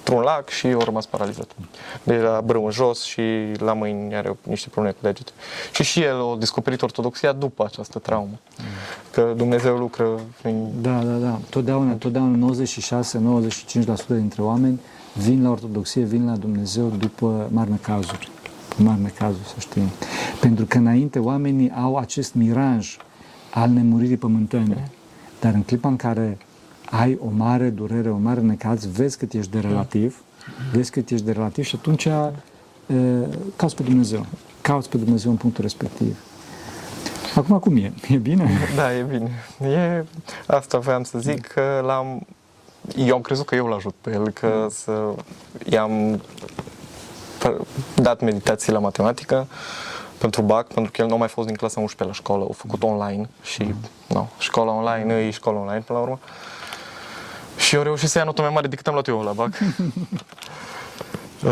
într-un 0.05 0.23
lac 0.23 0.49
și 0.49 0.67
o 0.67 0.85
rămas 0.85 1.07
paralizat. 1.07 1.51
De 2.03 2.17
la 2.17 2.41
brâu 2.45 2.65
în 2.65 2.71
jos 2.71 3.03
și 3.03 3.23
la 3.59 3.73
mâini 3.73 4.15
are 4.15 4.37
niște 4.43 4.69
probleme 4.69 4.97
cu 5.01 5.07
degete. 5.07 5.31
Și 5.73 5.83
și 5.83 6.03
el 6.03 6.21
a 6.21 6.37
descoperit 6.39 6.83
ortodoxia 6.83 7.33
după 7.33 7.65
această 7.65 7.99
traumă. 7.99 8.39
Că 9.13 9.33
Dumnezeu 9.37 9.77
lucră 9.77 10.21
prin... 10.43 10.69
Da, 10.81 10.99
da, 10.99 11.17
da. 11.17 11.39
Totdeauna, 11.51 11.93
totdeauna 11.93 12.55
96-95% 12.55 14.07
dintre 14.07 14.43
oameni 14.43 14.81
vin 15.13 15.43
la 15.43 15.51
ortodoxie, 15.51 16.03
vin 16.03 16.27
la 16.27 16.37
Dumnezeu 16.37 16.89
după 16.89 17.49
mari 17.53 17.71
necazuri. 17.71 18.31
Mari 18.77 19.01
necazuri, 19.01 19.47
să 19.47 19.55
știm. 19.59 19.89
Pentru 20.41 20.65
că 20.65 20.79
înainte 20.79 21.19
oamenii 21.19 21.71
au 21.71 21.97
acest 21.97 22.35
miraj 22.35 22.97
al 23.51 23.69
nemuririi 23.69 24.17
pământene. 24.17 24.91
Dar 25.41 25.55
în 25.55 25.63
clipa 25.63 25.89
în 25.89 25.97
care 25.97 26.39
ai 26.91 27.19
o 27.21 27.29
mare 27.37 27.69
durere, 27.69 28.11
o 28.11 28.17
mare 28.17 28.41
necaz, 28.41 28.87
vezi 28.87 29.19
cât 29.19 29.33
ești 29.33 29.51
de 29.51 29.61
relativ, 29.61 30.23
vezi 30.73 30.91
cât 30.91 31.11
ești 31.11 31.25
de 31.25 31.33
relativ 31.33 31.65
și 31.65 31.77
atunci 31.79 32.05
e, 32.05 32.33
cauți 33.57 33.77
pe 33.77 33.83
Dumnezeu. 33.83 34.27
Cauți 34.61 34.89
pe 34.89 34.97
Dumnezeu 34.97 35.31
în 35.31 35.37
punctul 35.37 35.63
respectiv. 35.63 36.19
Acum 37.35 37.59
cum 37.59 37.77
e? 37.77 37.93
E 38.09 38.17
bine? 38.17 38.51
Da, 38.77 38.97
e 38.97 39.03
bine. 39.03 39.31
E, 39.71 40.05
asta 40.47 40.79
voiam 40.79 41.05
să 41.05 41.19
zic 41.19 41.47
că 41.47 41.83
l-am 41.87 42.27
eu 42.97 43.15
am 43.15 43.21
crezut 43.21 43.47
că 43.47 43.55
eu 43.55 43.67
l-ajut 43.67 43.95
pe 44.01 44.13
el, 44.13 44.31
că 44.31 44.67
să 44.71 45.15
i-am 45.65 46.21
dat 47.95 48.21
meditații 48.21 48.73
la 48.73 48.79
matematică 48.79 49.47
pentru 50.19 50.43
BAC, 50.43 50.67
pentru 50.67 50.93
că 50.93 51.01
el 51.01 51.09
nu 51.09 51.15
a 51.15 51.17
mai 51.17 51.29
fost 51.29 51.47
din 51.47 51.57
clasa 51.57 51.81
11 51.81 52.17
la 52.17 52.23
școală, 52.23 52.47
a 52.51 52.53
făcut 52.53 52.83
online 52.83 53.29
și 53.43 53.75
no, 54.09 54.27
școala 54.39 54.73
online 54.73 55.15
e 55.15 55.31
școala 55.31 55.59
online 55.59 55.81
până 55.81 55.99
la 55.99 56.05
urmă. 56.05 56.19
Și 57.67 57.75
eu 57.75 57.83
reușit 57.83 58.09
să 58.09 58.19
ia 58.19 58.25
notă 58.25 58.41
mai 58.41 58.51
mare 58.51 58.67
decât 58.67 58.87
am 58.87 58.93
luat 58.93 59.07
eu 59.07 59.23
la 59.23 59.33
BAC. 59.33 59.53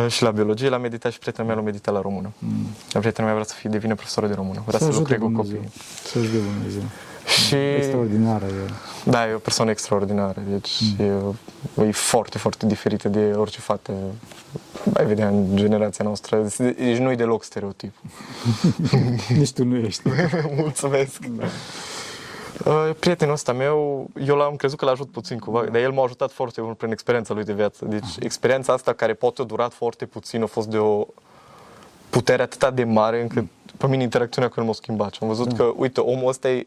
și 0.08 0.22
la 0.22 0.30
biologie, 0.30 0.68
la 0.68 0.76
meditat 0.76 1.12
și 1.12 1.18
prietena 1.18 1.46
mea 1.46 1.56
l-a 1.56 1.62
meditat 1.62 1.94
la 1.94 2.00
română. 2.00 2.32
Mm. 2.38 2.66
Prietena 2.98 3.26
mea 3.26 3.34
vrea 3.34 3.46
să 3.46 3.54
fie, 3.54 3.70
devine 3.70 3.94
profesoră 3.94 4.26
de 4.26 4.34
română, 4.34 4.62
vrea 4.66 4.78
să, 4.78 4.90
să 4.90 4.98
lucre 4.98 5.16
cu 5.16 5.30
copii. 5.30 5.68
Să 6.04 6.18
ajute 6.18 6.36
Dumnezeu. 6.36 6.82
Și... 7.46 7.54
Extraordinară 7.54 8.44
e. 8.44 8.70
Da, 9.04 9.28
e 9.28 9.34
o 9.34 9.38
persoană 9.38 9.70
extraordinară, 9.70 10.42
deci 10.48 10.78
mm. 10.98 11.34
e, 11.84 11.86
e 11.86 11.90
foarte, 11.90 12.38
foarte 12.38 12.66
diferită 12.66 13.08
de 13.08 13.32
orice 13.36 13.60
fată 13.60 13.92
ai 14.94 15.06
vedea 15.06 15.28
în 15.28 15.56
generația 15.56 16.04
noastră. 16.04 16.46
Deci 16.56 16.96
nu 16.96 17.10
e 17.10 17.14
deloc 17.14 17.44
stereotip. 17.44 17.94
Nici 19.38 19.52
tu 19.52 19.64
nu 19.64 19.76
ești. 19.76 20.02
Mulțumesc. 20.56 21.24
Da. 21.24 21.44
Uh, 22.66 22.90
prietenul 22.98 23.34
ăsta 23.34 23.52
meu, 23.52 24.06
eu 24.26 24.36
l-am 24.36 24.56
crezut 24.56 24.78
că 24.78 24.84
l-ajut 24.84 25.10
puțin 25.10 25.38
cumva, 25.38 25.64
dar 25.64 25.80
el 25.80 25.92
m-a 25.92 26.04
ajutat 26.04 26.32
foarte 26.32 26.60
mult 26.60 26.76
prin 26.76 26.90
experiența 26.90 27.34
lui 27.34 27.44
de 27.44 27.52
viață. 27.52 27.84
Deci 27.84 28.02
ah. 28.02 28.16
experiența 28.20 28.72
asta 28.72 28.92
care 28.92 29.14
poate 29.14 29.42
a 29.42 29.44
durat 29.44 29.72
foarte 29.72 30.06
puțin 30.06 30.42
a 30.42 30.46
fost 30.46 30.68
de 30.68 30.78
o 30.78 31.06
putere 32.10 32.42
atât 32.42 32.68
de 32.74 32.84
mare 32.84 33.20
încât 33.20 33.44
pe 33.76 33.86
mine 33.86 34.02
interacțiunea 34.02 34.50
cu 34.50 34.60
el 34.60 34.66
m-a 34.66 34.72
schimbat. 34.72 35.12
Și 35.12 35.18
am 35.22 35.28
văzut 35.28 35.48
da. 35.48 35.56
că, 35.56 35.72
uite, 35.76 36.00
omul 36.00 36.28
ăsta 36.28 36.50
e 36.50 36.66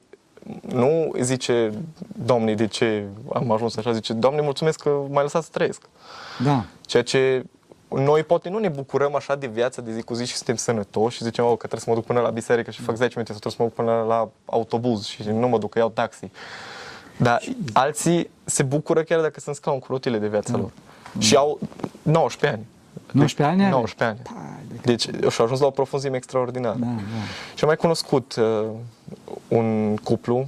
nu 0.61 1.11
zice, 1.19 1.73
Doamne, 2.25 2.53
de 2.53 2.67
ce 2.67 3.05
am 3.33 3.51
ajuns 3.51 3.75
așa, 3.75 3.91
zice, 3.91 4.13
Doamne, 4.13 4.41
mulțumesc 4.41 4.81
că 4.81 4.89
m-ai 5.09 5.23
lăsat 5.23 5.43
să 5.43 5.49
trăiesc. 5.51 5.81
Da. 6.43 6.65
Ceea 6.85 7.03
ce 7.03 7.45
noi 7.97 8.23
poate 8.23 8.49
nu 8.49 8.59
ne 8.59 8.69
bucurăm 8.69 9.15
așa 9.15 9.35
de 9.35 9.47
viața 9.47 9.81
de 9.81 9.91
zi 9.93 10.01
cu 10.01 10.13
zi 10.13 10.25
și 10.25 10.35
suntem 10.35 10.55
sănătoși 10.55 11.17
și 11.17 11.23
zicem 11.23 11.43
oh, 11.43 11.49
că 11.49 11.57
trebuie 11.57 11.79
să 11.79 11.89
mă 11.89 11.95
duc 11.95 12.05
până 12.05 12.19
la 12.19 12.29
biserică 12.29 12.71
și 12.71 12.81
fac 12.81 12.95
10 12.95 13.11
minute 13.13 13.31
sau 13.31 13.39
trebuie 13.39 13.53
să 13.53 13.61
mă 13.61 13.67
duc 13.67 13.75
până 13.75 14.05
la 14.07 14.29
autobuz 14.45 15.05
și 15.05 15.23
nu 15.23 15.47
mă 15.47 15.57
duc, 15.57 15.69
că 15.69 15.79
iau 15.79 15.89
taxi. 15.89 16.29
Dar 17.17 17.41
alții 17.73 18.29
se 18.43 18.63
bucură 18.63 19.03
chiar 19.03 19.21
dacă 19.21 19.39
sunt 19.39 19.55
scaun 19.55 19.79
cu 19.79 19.85
rotile 19.89 20.17
de 20.17 20.27
viața 20.27 20.51
da. 20.51 20.57
lor. 20.57 20.71
Și 21.17 21.35
au 21.35 21.59
19 22.01 22.59
ani. 22.59 22.67
19 23.11 23.63
ani? 23.63 23.71
19 23.71 24.03
ani. 24.03 24.39
Deci 24.81 25.01
și-au 25.01 25.45
ajuns 25.45 25.59
la 25.59 25.65
o 25.65 25.69
profunzime 25.69 26.15
extraordinară. 26.15 26.77
Da, 26.79 26.85
da. 26.85 27.01
Și 27.55 27.63
am 27.63 27.67
mai 27.67 27.75
cunoscut 27.75 28.35
uh, 28.35 28.65
un 29.47 29.95
cuplu 29.95 30.47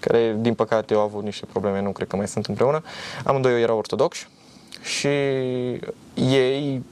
care, 0.00 0.36
din 0.38 0.54
păcate, 0.54 0.94
au 0.94 1.00
avut 1.00 1.22
niște 1.22 1.46
probleme, 1.46 1.80
nu 1.80 1.92
cred 1.92 2.08
că 2.08 2.16
mai 2.16 2.28
sunt 2.28 2.46
împreună. 2.46 2.82
Amândoi 3.24 3.62
erau 3.62 3.78
ortodoxi 3.78 4.28
și 4.88 5.08
ei 6.14 6.82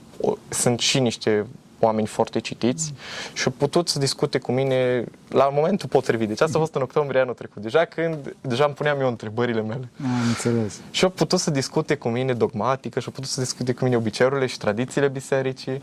sunt 0.49 0.81
și 0.81 0.99
niște 0.99 1.47
oameni 1.79 2.07
foarte 2.07 2.39
citiți 2.39 2.93
și 3.33 3.43
au 3.47 3.55
putut 3.57 3.89
să 3.89 3.99
discute 3.99 4.39
cu 4.39 4.53
mine 4.53 5.05
la 5.29 5.51
momentul 5.53 5.89
potrivit. 5.89 6.29
Deci 6.29 6.41
asta 6.41 6.57
a 6.57 6.61
fost 6.61 6.75
în 6.75 6.83
octombrie 6.83 7.21
anul 7.21 7.35
trecut, 7.35 7.63
deja 7.63 7.85
când 7.85 8.35
deja 8.41 8.65
îmi 8.65 8.75
puneam 8.75 9.01
eu 9.01 9.09
întrebările 9.09 9.63
mele. 9.63 9.89
Am 10.05 10.29
înțeles. 10.29 10.81
Și 10.91 11.05
au 11.05 11.11
putut 11.11 11.39
să 11.39 11.51
discute 11.51 11.95
cu 11.95 12.09
mine 12.09 12.33
dogmatică 12.33 13.01
și 13.01 13.07
au 13.07 13.13
putut 13.13 13.31
să 13.31 13.41
discute 13.41 13.73
cu 13.73 13.85
mine 13.85 13.97
obiceiurile 13.97 14.47
și 14.47 14.59
tradițiile 14.59 15.09
bisericii 15.09 15.83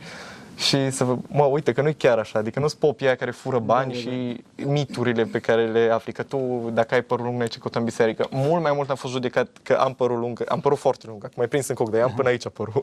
și 0.55 0.91
să 0.91 1.03
vă, 1.03 1.17
mă, 1.27 1.43
uite 1.43 1.71
că 1.71 1.81
nu 1.81 1.87
e 1.87 1.93
chiar 1.93 2.17
așa, 2.17 2.39
adică 2.39 2.59
nu 2.59 2.67
sunt 2.67 2.79
popii 2.79 3.15
care 3.15 3.31
fură 3.31 3.59
bani 3.59 3.93
da, 3.93 3.99
da, 3.99 4.03
da. 4.03 4.15
și 4.15 4.43
miturile 4.65 5.23
pe 5.23 5.39
care 5.39 5.67
le 5.67 5.89
aplică 5.91 6.23
tu, 6.23 6.69
dacă 6.73 6.93
ai 6.93 7.01
părul 7.01 7.25
lung, 7.25 7.37
ne 7.37 7.43
ai 7.43 7.49
în 7.75 7.83
biserică. 7.83 8.27
Mult 8.31 8.61
mai 8.61 8.71
mult 8.75 8.89
am 8.89 8.95
fost 8.95 9.13
judecat 9.13 9.47
că 9.63 9.73
am 9.73 9.93
părul 9.93 10.19
lung, 10.19 10.43
am 10.47 10.59
părul 10.59 10.77
foarte 10.77 11.05
lung, 11.07 11.23
acum 11.23 11.35
mai 11.37 11.47
prins 11.47 11.67
în 11.67 11.75
coc, 11.75 11.89
dar 11.89 12.01
am 12.01 12.13
până 12.15 12.29
aici 12.29 12.47
părul. 12.47 12.81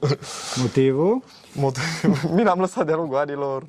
Motivul? 0.62 1.22
Motiv... 1.52 2.22
Mine 2.36 2.48
am 2.48 2.60
lăsat 2.60 2.86
de-a 2.86 2.96
lungul 2.96 3.16
anilor. 3.16 3.66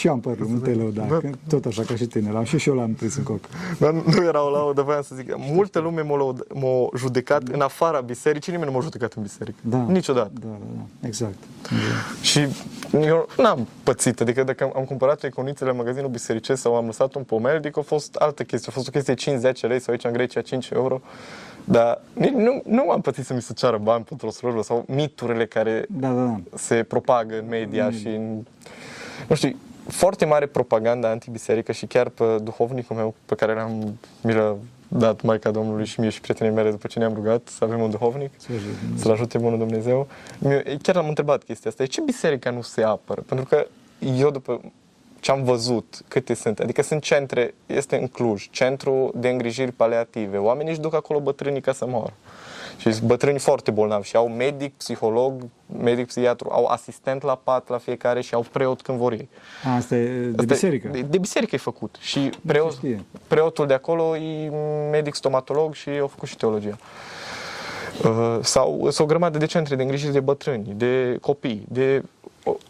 Și 0.00 0.06
eu 0.06 0.12
am 0.12 0.20
părul, 0.20 0.46
nu 0.48 0.58
te 0.58 0.74
lăuda, 0.74 1.02
da. 1.02 1.20
tot 1.48 1.64
așa 1.64 1.82
ca 1.82 1.96
și 1.96 2.06
tine, 2.06 2.30
l-am 2.30 2.44
și, 2.44 2.58
și 2.58 2.68
eu 2.68 2.74
l-am 2.74 2.92
prins 2.92 3.16
în 3.16 3.22
coc. 3.22 3.40
Dar 3.78 3.92
nu 3.92 4.24
era 4.24 4.46
o 4.46 4.50
laudă, 4.50 4.82
voiam 4.82 5.02
să 5.02 5.14
zic, 5.14 5.34
multă 5.36 5.78
lume 5.78 6.00
m-a, 6.00 6.34
m-a 6.54 6.88
judecat 6.96 7.48
în 7.48 7.60
afara 7.60 8.00
bisericii, 8.00 8.52
nimeni 8.52 8.70
nu 8.70 8.76
m-a 8.76 8.82
judecat 8.82 9.12
în 9.12 9.22
biserică. 9.22 9.58
Da. 9.60 9.76
Niciodată. 9.88 10.30
Da, 10.40 10.46
da, 10.46 10.56
da. 11.00 11.06
Exact. 11.06 11.36
Și 12.20 12.46
eu 12.92 13.28
n-am 13.36 13.66
pățit, 13.82 14.20
adică 14.20 14.42
dacă 14.42 14.72
am 14.76 14.84
cumpărat 14.84 15.22
iconițele 15.22 15.70
la 15.70 15.76
magazinul 15.76 16.10
bisericesc 16.10 16.60
sau 16.60 16.74
am 16.74 16.86
lăsat 16.86 17.14
un 17.14 17.22
pomel, 17.22 17.56
adică 17.56 17.78
a 17.78 17.82
fost 17.82 18.14
altă 18.14 18.42
chestie, 18.42 18.68
a 18.70 18.74
fost 18.74 18.88
o 18.88 18.90
chestie 18.90 19.14
50 19.14 19.62
lei 19.62 19.80
sau 19.80 19.92
aici 19.92 20.04
în 20.04 20.12
Grecia 20.12 20.40
5 20.40 20.70
euro. 20.70 21.00
Dar 21.64 22.00
nu, 22.14 22.62
nu 22.66 22.90
am 22.90 23.00
pățit 23.00 23.24
să 23.24 23.34
mi 23.34 23.42
se 23.42 23.52
ceară 23.52 23.78
bani 23.78 24.04
pentru 24.04 24.26
o 24.26 24.30
slujbă 24.30 24.62
sau 24.62 24.84
miturile 24.88 25.46
care 25.46 25.86
da, 25.88 26.08
da, 26.08 26.24
da. 26.24 26.40
se 26.56 26.82
propagă 26.82 27.38
în 27.38 27.48
media 27.48 27.84
mm. 27.84 27.92
și 27.92 28.06
în, 28.06 28.44
nu 29.28 29.34
știu, 29.34 29.56
foarte 29.90 30.24
mare 30.24 30.46
propaganda 30.46 31.08
antibiserică 31.08 31.72
și 31.72 31.86
chiar 31.86 32.08
pe 32.08 32.38
duhovnicul 32.42 32.96
meu 32.96 33.14
pe 33.26 33.34
care 33.34 33.54
l-am 33.54 33.98
mi 34.20 34.34
l-a 34.34 34.56
dat 34.88 35.22
Maica 35.22 35.50
Domnului 35.50 35.84
și 35.84 36.00
mie 36.00 36.08
și 36.08 36.20
prietenii 36.20 36.54
mele 36.54 36.70
după 36.70 36.86
ce 36.86 36.98
ne-am 36.98 37.14
rugat 37.14 37.48
să 37.48 37.64
avem 37.64 37.80
un 37.80 37.90
duhovnic, 37.90 38.30
să-l 38.94 39.10
ajute 39.10 39.38
Bunul 39.38 39.58
Dumnezeu. 39.58 40.08
Chiar 40.82 40.96
am 40.96 41.08
întrebat 41.08 41.42
chestia 41.42 41.70
asta, 41.70 41.84
de 41.84 41.90
ce 41.90 42.00
biserica 42.00 42.50
nu 42.50 42.62
se 42.62 42.82
apără? 42.82 43.20
Pentru 43.20 43.46
că 43.46 43.66
eu 44.16 44.30
după 44.30 44.60
ce 45.20 45.30
am 45.30 45.42
văzut 45.44 46.02
câte 46.08 46.34
sunt, 46.34 46.58
adică 46.58 46.82
sunt 46.82 47.02
centre, 47.02 47.54
este 47.66 47.96
în 47.96 48.06
Cluj, 48.06 48.48
centru 48.50 49.12
de 49.14 49.28
îngrijiri 49.28 49.72
paliative, 49.72 50.36
oamenii 50.36 50.70
își 50.70 50.80
duc 50.80 50.94
acolo 50.94 51.20
bătrânii 51.20 51.60
ca 51.60 51.72
să 51.72 51.86
moară. 51.86 52.12
Și 52.80 52.92
sunt 52.92 53.06
bătrâni 53.06 53.38
foarte 53.38 53.70
bolnavi 53.70 54.08
și 54.08 54.16
au 54.16 54.28
medic, 54.28 54.74
psiholog, 54.74 55.48
medic, 55.82 56.06
psihiatru, 56.06 56.48
au 56.52 56.64
asistent 56.64 57.22
la 57.22 57.34
pat 57.44 57.68
la 57.68 57.78
fiecare 57.78 58.20
și 58.20 58.34
au 58.34 58.44
preot 58.52 58.82
când 58.82 58.98
vor 58.98 59.12
ei. 59.12 59.28
Asta 59.76 59.96
e 59.96 60.06
de 60.06 60.28
Asta 60.28 60.42
biserică? 60.42 60.88
De, 60.88 61.00
de 61.00 61.18
biserică 61.18 61.54
e 61.54 61.58
făcut. 61.58 61.96
Și 62.00 62.30
preot, 62.46 62.78
preotul 63.26 63.66
de 63.66 63.74
acolo 63.74 64.16
e 64.16 64.50
medic 64.90 65.14
stomatolog 65.14 65.74
și 65.74 65.88
au 65.88 66.06
făcut 66.06 66.28
și 66.28 66.36
teologia. 66.36 66.78
Uh, 68.04 68.38
sau 68.42 68.78
sunt 68.80 68.98
o 68.98 69.04
grămadă 69.04 69.38
de 69.38 69.46
centre 69.46 69.76
de 69.76 69.82
îngrijire 69.82 70.12
de 70.12 70.20
bătrâni, 70.20 70.72
de 70.76 71.18
copii, 71.20 71.64
de... 71.68 72.02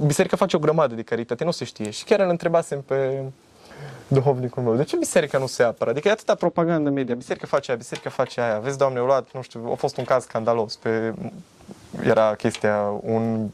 Biserica 0.06 0.36
face 0.36 0.56
o 0.56 0.58
grămadă 0.58 0.94
de 0.94 1.02
caritate, 1.02 1.44
nu 1.44 1.50
se 1.50 1.64
știe. 1.64 1.90
Și 1.90 2.04
chiar 2.04 2.20
îl 2.20 2.28
întrebasem 2.28 2.82
pe 2.82 3.22
duhovnicul 4.10 4.62
meu. 4.62 4.74
De 4.74 4.84
ce 4.84 4.96
biserica 4.96 5.38
nu 5.38 5.46
se 5.46 5.62
apără? 5.62 5.90
Adică 5.90 6.08
e 6.08 6.10
atâta 6.10 6.34
propagandă 6.34 6.88
în 6.88 6.94
media. 6.94 7.14
Biserica 7.14 7.46
face 7.46 7.70
aia, 7.70 7.78
biserica 7.78 8.10
face 8.10 8.40
aia. 8.40 8.58
Vezi, 8.58 8.78
doamne, 8.78 8.98
eu 8.98 9.04
luat, 9.04 9.28
nu 9.32 9.42
știu, 9.42 9.68
a 9.72 9.74
fost 9.74 9.96
un 9.96 10.04
caz 10.04 10.22
scandalos 10.22 10.76
pe 10.76 11.14
era 12.02 12.34
chestia, 12.34 13.00
un 13.00 13.48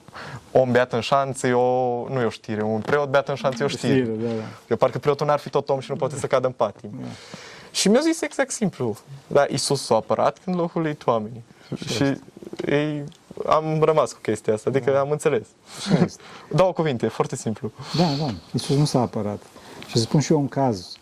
om 0.53 0.73
beat 0.73 0.93
în 0.93 1.01
șanță, 1.01 1.55
o, 1.55 2.07
nu 2.09 2.21
e 2.21 2.25
o 2.25 2.29
știre, 2.29 2.63
un 2.63 2.81
preot 2.81 3.09
beat 3.09 3.29
în 3.29 3.35
șanță 3.35 3.63
e 3.63 3.67
o 3.67 3.69
știre. 3.69 3.95
știre 3.95 4.17
da, 4.17 4.29
da. 4.29 4.43
Eu 4.69 4.77
parcă 4.77 4.99
preotul 4.99 5.27
n-ar 5.27 5.39
fi 5.39 5.51
tot 5.51 5.69
om 5.69 5.81
și 5.81 5.91
nu 5.91 5.97
poate 5.97 6.17
să 6.17 6.27
cadă 6.27 6.47
în 6.47 6.53
patim. 6.53 6.91
Da. 7.01 7.07
Și 7.71 7.89
mi-a 7.89 8.01
zis 8.01 8.21
exact 8.21 8.51
simplu, 8.51 8.97
da, 9.27 9.45
Isus 9.49 9.85
s-a 9.85 9.95
apărat 9.95 10.39
când 10.45 10.57
locul 10.57 10.83
lui 10.83 10.99
oamenii. 11.05 11.45
Și, 11.77 11.95
și 11.95 12.21
ei 12.67 13.05
am 13.47 13.83
rămas 13.83 14.13
cu 14.13 14.19
chestia 14.21 14.55
asta, 14.55 14.71
adică 14.71 14.99
am 14.99 15.11
înțeles. 15.11 15.47
Două 16.51 16.73
cuvinte, 16.73 17.09
foarte 17.09 17.37
simplu. 17.37 17.71
Da, 17.97 18.25
da, 18.25 18.35
Iisus 18.53 18.77
nu 18.77 18.85
s-a 18.85 19.01
apărat. 19.01 19.43
Și 19.87 19.97
să 19.97 20.03
spun 20.03 20.21
și 20.21 20.33
eu 20.33 20.39
un 20.39 20.49
caz. 20.49 20.97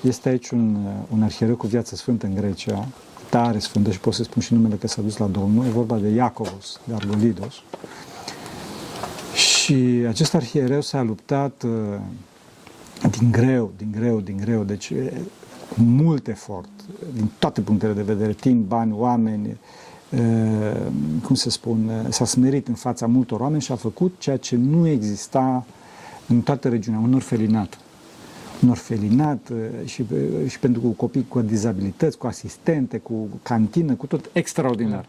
Este 0.00 0.28
aici 0.28 0.50
un, 0.50 0.76
un 1.12 1.22
arhiereu 1.22 1.56
cu 1.56 1.66
viață 1.66 1.96
sfântă 1.96 2.26
în 2.26 2.34
Grecia, 2.34 2.88
tare 3.30 3.58
sfântă 3.58 3.90
și 3.90 4.00
pot 4.00 4.14
să 4.14 4.22
spun 4.22 4.42
și 4.42 4.54
numele 4.54 4.74
că 4.74 4.86
s-a 4.86 5.02
dus 5.02 5.16
la 5.16 5.26
Domnul, 5.26 5.64
e 5.64 5.68
vorba 5.68 5.96
de 5.96 6.08
Iacovos, 6.08 6.80
de 6.84 6.94
Argolidos. 6.94 7.54
Și 9.34 10.04
acest 10.08 10.34
arhiereu 10.34 10.80
s-a 10.80 11.02
luptat 11.02 11.62
uh, 11.62 11.70
din 13.18 13.30
greu, 13.30 13.72
din 13.76 13.92
greu, 13.92 14.20
din 14.20 14.36
greu, 14.36 14.62
deci 14.62 14.90
e, 14.90 15.12
cu 15.68 15.82
mult 15.82 16.28
efort, 16.28 16.68
din 17.14 17.30
toate 17.38 17.60
punctele 17.60 17.92
de 17.92 18.02
vedere, 18.02 18.32
timp, 18.32 18.68
bani, 18.68 18.92
oameni, 18.96 19.58
e, 20.10 20.22
cum 21.24 21.34
se 21.34 21.50
spun, 21.50 22.06
s-a 22.08 22.24
smerit 22.24 22.68
în 22.68 22.74
fața 22.74 23.06
multor 23.06 23.40
oameni 23.40 23.62
și 23.62 23.72
a 23.72 23.76
făcut 23.76 24.14
ceea 24.18 24.36
ce 24.36 24.56
nu 24.56 24.86
exista 24.86 25.66
în 26.28 26.40
toată 26.40 26.68
regiunea, 26.68 27.00
un 27.00 27.14
orfelinat. 27.14 27.78
Un 28.62 28.68
orfelinat 28.68 29.48
e, 29.48 29.86
și, 29.86 30.04
e, 30.44 30.48
și 30.48 30.58
pentru 30.58 30.80
copii 30.80 31.26
cu 31.28 31.40
dizabilități, 31.40 32.18
cu 32.18 32.26
asistente, 32.26 32.98
cu 32.98 33.28
cantină, 33.42 33.94
cu 33.94 34.06
tot 34.06 34.30
extraordinar. 34.32 35.04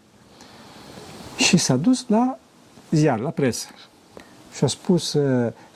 Și 1.38 1.58
s-a 1.58 1.76
dus 1.76 2.06
la 2.08 2.38
ziar, 2.92 3.20
la 3.20 3.30
presă 3.30 3.68
și 4.56 4.64
a 4.64 4.68
spus, 4.68 5.18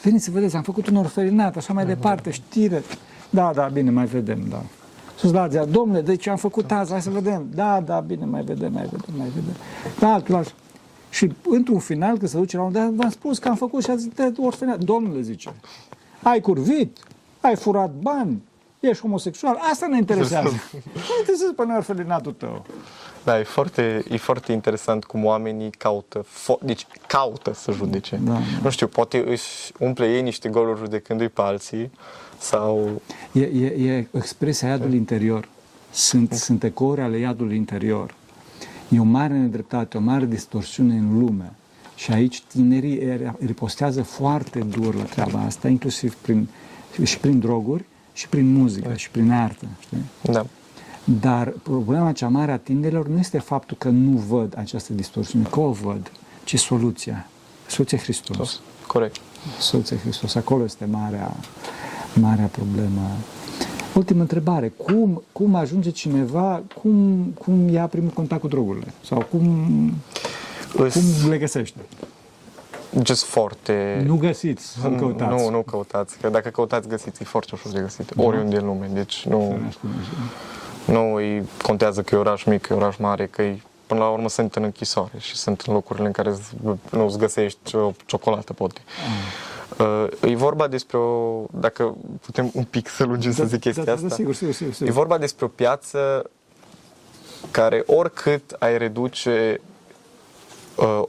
veniți 0.02 0.24
să 0.24 0.32
vedeți, 0.32 0.56
am 0.56 0.62
făcut 0.62 0.88
un 0.88 0.96
orfelinat, 0.96 1.58
așa 1.58 1.74
mai 1.74 1.86
departe, 1.86 2.32
știre. 2.32 2.84
Da, 3.30 3.52
da, 3.54 3.66
bine, 3.68 3.92
mai 3.92 4.06
vedem, 4.06 4.46
da. 4.50 4.64
Sus 5.18 5.32
la 5.32 5.48
ziua, 5.48 5.66
domnule, 5.66 6.02
deci 6.02 6.28
am 6.28 6.38
făcut 6.38 6.72
azi, 6.72 6.92
hai 6.92 7.02
să 7.02 7.10
vedem. 7.10 7.48
Da, 7.56 7.82
da, 7.86 8.00
bine, 8.00 8.26
mai 8.26 8.42
vedem, 8.42 8.74
mai 8.74 8.84
vedem, 8.92 9.14
mai 9.18 9.28
vedem. 9.28 9.54
Da, 10.00 10.14
altul, 10.14 10.36
altul. 10.36 10.54
Și 11.10 11.32
într-un 11.50 11.80
final, 11.80 12.18
când 12.18 12.30
se 12.30 12.38
duce 12.38 12.58
la 12.58 12.64
un 12.64 12.72
dat, 12.72 12.90
v-am 12.90 13.10
spus 13.10 13.40
că 13.40 13.48
am 13.48 13.56
făcut 13.56 13.84
și 13.84 13.90
a 13.90 13.96
zis, 13.96 14.10
orfelinat. 14.38 14.84
Domnule, 14.84 15.22
zice, 15.22 15.54
ai 16.24 16.40
curvit, 16.40 16.98
ai 17.48 17.56
furat 17.56 17.92
bani, 17.92 18.42
ești 18.80 19.02
homosexual, 19.02 19.58
asta 19.72 19.88
ne 19.88 19.98
interesează. 19.98 20.48
nu 20.48 20.82
ne 20.94 21.16
interesează 21.20 21.54
pe 21.56 21.66
noi 21.66 21.76
orfelinatul 21.76 22.32
tău. 22.32 22.66
Da, 23.24 23.40
e 23.40 23.44
foarte, 23.44 24.04
e 24.10 24.18
foarte 24.18 24.52
interesant 24.52 25.04
cum 25.04 25.26
oamenii 25.26 25.70
caută, 25.70 26.26
fo- 26.26 26.62
deci 26.62 26.88
caută 27.08 27.54
să 27.54 27.72
judece. 27.72 28.20
Da. 28.24 28.38
Nu 28.62 28.70
știu, 28.70 28.88
poate 28.88 29.24
își 29.28 29.72
umple 29.80 30.16
ei 30.16 30.22
niște 30.22 30.50
goluri 30.50 30.80
judecându-i 30.80 31.28
pe 31.30 31.42
alții 31.42 31.92
sau... 32.38 33.02
E, 33.32 33.42
e, 33.42 33.66
e 33.66 34.08
expresia 34.12 34.68
iadului 34.68 34.98
interior. 34.98 35.48
Sunt, 35.92 36.34
sunt 36.34 36.64
ecouri 36.64 37.02
ale 37.02 37.18
iadului 37.18 37.56
interior. 37.56 38.14
E 38.90 39.00
o 39.00 39.04
mare 39.04 39.34
nedreptate, 39.34 39.98
o 39.98 40.00
mare 40.00 40.26
distorsiune 40.26 40.94
în 40.94 41.20
lume. 41.20 41.54
Și 41.96 42.12
aici 42.12 42.42
tinerii 42.42 43.22
ripostează 43.46 44.04
foarte 44.04 44.60
dur 44.60 44.96
la 44.96 45.04
treaba 45.04 45.40
asta, 45.40 45.68
inclusiv 45.68 46.16
prin, 46.16 46.48
și 47.04 47.18
prin 47.20 47.40
droguri, 47.40 47.84
și 48.14 48.28
prin 48.30 48.54
muzică, 48.54 48.94
și 48.96 49.10
prin 49.10 49.32
artă. 49.32 49.66
Știi? 49.80 49.98
Da. 50.22 50.46
Dar 51.22 51.48
problema 51.64 52.12
cea 52.12 52.28
mare 52.28 52.52
a 52.52 52.58
tinerilor 52.58 53.08
nu 53.08 53.18
este 53.20 53.40
faptul 53.40 53.78
că 53.80 53.90
nu 53.90 54.18
văd 54.18 54.54
această 54.58 54.94
distorsiune, 54.94 55.46
că 55.52 55.60
o 55.60 55.72
văd, 55.72 56.12
ci 56.44 56.60
soluția. 56.60 57.28
Soluția 57.68 57.98
Hristos. 57.98 58.60
Corect. 58.88 59.16
Soluția 59.60 59.98
Hristos. 59.98 60.36
Acolo 60.36 60.64
este 60.64 60.86
marea, 60.86 61.36
marea 62.14 62.46
problemă. 62.46 63.02
Ultimă 63.96 64.22
întrebare. 64.22 64.68
Cum, 64.68 65.22
cum 65.32 65.56
ajunge 65.56 65.90
cineva, 65.90 66.64
cum, 66.82 67.24
cum 67.38 67.70
ia 67.70 67.88
primul 67.88 68.10
contact 68.10 68.42
cu 68.42 68.48
drogurile? 68.48 68.94
Sau 69.06 69.20
cum, 69.30 69.66
Îs- 70.76 70.94
cum 70.94 71.30
le 71.30 71.38
găsește? 71.38 71.80
Just 73.04 73.24
foarte... 73.24 74.04
Nu 74.06 74.16
găsiți, 74.18 74.78
nu 74.90 74.98
căutați. 74.98 75.44
Nu, 75.44 75.50
nu 75.50 75.62
căutați, 75.62 76.18
că 76.18 76.30
dacă 76.30 76.50
căutați 76.50 76.88
găsiți, 76.88 77.22
e 77.22 77.26
foarte 77.26 77.50
ușor 77.54 77.72
de 77.72 77.80
găsit, 77.80 78.12
oriunde 78.18 78.58
în 78.58 78.66
lume, 78.66 78.90
deci 78.94 79.26
nu, 79.26 79.40
Să 79.42 79.62
ne 79.62 79.70
Dumnezeu. 79.82 80.14
nu 80.86 81.14
îi 81.16 81.44
contează 81.62 82.02
că 82.02 82.16
e 82.16 82.18
oraș 82.18 82.44
mic, 82.44 82.62
că 82.62 82.74
e 82.74 82.76
oraș 82.76 82.96
mare, 82.98 83.26
că 83.26 83.42
e, 83.42 83.62
până 83.88 84.00
la 84.00 84.10
urmă 84.10 84.30
sunt 84.30 84.56
în 84.56 84.64
închisoare 84.64 85.18
și 85.18 85.36
sunt 85.36 85.62
în 85.62 85.74
locurile 85.74 86.06
în 86.06 86.12
care 86.12 86.32
z- 86.34 86.78
nu 86.92 87.06
îți 87.06 87.18
găsești 87.18 87.76
o 87.76 87.92
ciocolată, 88.06 88.54
poate. 88.54 88.82
Uh, 89.80 90.08
e 90.32 90.36
vorba 90.36 90.68
despre 90.68 90.98
o, 90.98 91.44
dacă 91.52 91.96
putem 92.22 92.52
un 92.54 92.64
pic 92.64 92.88
să 92.90 93.04
lungim 93.04 93.32
să 93.32 93.46
zic 93.46 93.60
chestia 93.60 93.84
da, 93.84 93.92
asta, 93.92 94.08
Da, 94.08 94.16
sigur, 94.16 94.34
sigur, 94.34 94.54
sigur. 94.54 94.72
e 94.72 94.76
sigur. 94.76 94.94
vorba 94.94 95.18
despre 95.18 95.46
o 95.46 95.48
piață 95.48 96.30
care 97.52 97.84
oricât 97.86 98.56
ai 98.60 98.78
reduce 98.78 99.60
uh, 99.60 99.76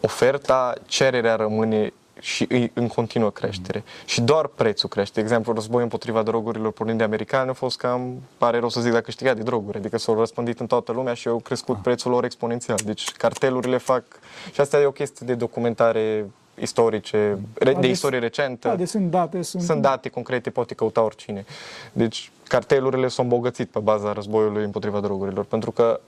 oferta, 0.01 0.75
cererea 0.87 1.35
rămâne 1.37 1.93
și 2.21 2.47
îi 2.49 2.71
în 2.75 2.87
continuă 2.89 3.31
creștere. 3.31 3.85
Și 4.05 4.21
doar 4.21 4.47
prețul 4.47 4.89
crește. 4.89 5.13
De 5.15 5.21
exemplu, 5.21 5.53
războiul 5.53 5.83
împotriva 5.83 6.23
drogurilor 6.23 6.73
pornind 6.73 6.99
de 6.99 7.05
americani 7.05 7.51
a 7.51 7.53
fost 7.53 7.79
cam, 7.79 8.23
pare 8.39 8.59
rău 8.59 8.69
să 8.69 8.81
zic, 8.81 8.93
dar 8.93 9.01
câștigat 9.01 9.37
de 9.37 9.43
droguri. 9.43 9.79
Adică 9.79 9.99
s-au 9.99 10.19
răspândit 10.19 10.61
în 10.61 10.67
toată 10.67 10.93
lumea 10.93 11.15
și 11.15 11.29
au 11.29 11.39
crescut 11.39 11.77
prețul 11.77 12.11
lor 12.11 12.25
exponențial. 12.25 12.79
Deci 12.85 13.11
cartelurile 13.13 13.77
fac... 13.77 14.05
Și 14.53 14.61
asta 14.61 14.81
e 14.81 14.85
o 14.85 14.91
chestie 14.91 15.27
de 15.27 15.35
documentare 15.35 16.27
istorice, 16.61 17.39
re- 17.55 17.73
Da, 17.73 17.81
de 17.81 17.87
deci- 17.87 17.91
istorie 17.91 18.19
recentă. 18.19 18.69
Da, 18.69 18.77
deci 18.77 18.89
sunt 18.89 19.11
date, 19.11 19.43
sunt... 19.43 19.63
Sunt 19.63 19.83
date 19.83 20.09
concrete, 20.09 20.51
poate 20.51 20.75
căuta 20.75 21.03
oricine. 21.03 21.45
Deci, 21.93 22.31
cartelurile 22.49 23.09
s-au 23.09 23.25
îmbogățit 23.25 23.69
pe 23.69 23.79
baza 23.79 24.13
războiului 24.13 24.65
împotriva 24.65 25.01
drogurilor, 25.01 25.45
pentru 25.45 25.71
că 25.71 26.01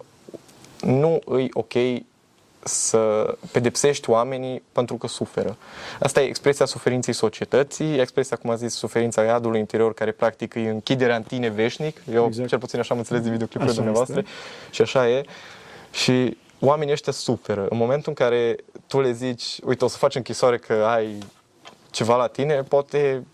nu 0.81 1.19
îi 1.25 1.51
ok 1.53 1.73
să 2.65 3.35
pedepsești 3.53 4.11
oamenii 4.11 4.63
pentru 4.73 4.97
că 4.97 5.07
suferă. 5.07 5.57
Asta 6.01 6.21
e 6.23 6.27
expresia 6.27 6.65
suferinței 6.67 7.15
societății, 7.15 7.97
e 7.97 8.01
expresia, 8.01 8.37
cum 8.37 8.51
a 8.51 8.55
zis, 8.55 8.75
suferința 8.75 9.23
iadului 9.23 9.59
interior, 9.59 9.95
care 9.95 10.13
practic 10.13 10.55
e 10.55 10.69
închiderea 10.69 11.17
în 11.17 11.23
tine 11.23 11.49
veșnic. 11.49 11.97
Eu, 11.97 12.13
Exact. 12.13 12.29
exact. 12.29 12.49
cel 12.49 12.59
puțin 12.59 12.79
așa 12.79 12.93
am 12.93 12.99
înțeles 12.99 13.23
din 13.23 13.31
videoclipurile 13.31 13.71
Așa 13.73 13.83
dumneavoastră. 13.83 14.19
este. 14.19 14.31
Și 14.71 14.83
așa 14.83 15.09
e. 15.09 15.23
Și 15.91 16.37
oamenii 16.61 16.93
ăștia 16.93 17.13
suferă. 17.13 17.67
În 17.71 17.77
momentul 17.77 18.13
în 18.19 18.27
care 18.27 18.57
tu 18.87 19.01
le 19.01 19.13
zici, 19.13 19.59
uite, 19.65 19.85
o 19.85 19.89
să 19.89 19.97
faci 19.97 20.15
închisoare 20.15 20.59
că 20.59 20.73
ai 20.73 21.19
ceva 21.91 22.17
la 22.17 22.27
tine, 22.27 22.63
poate 22.63 23.25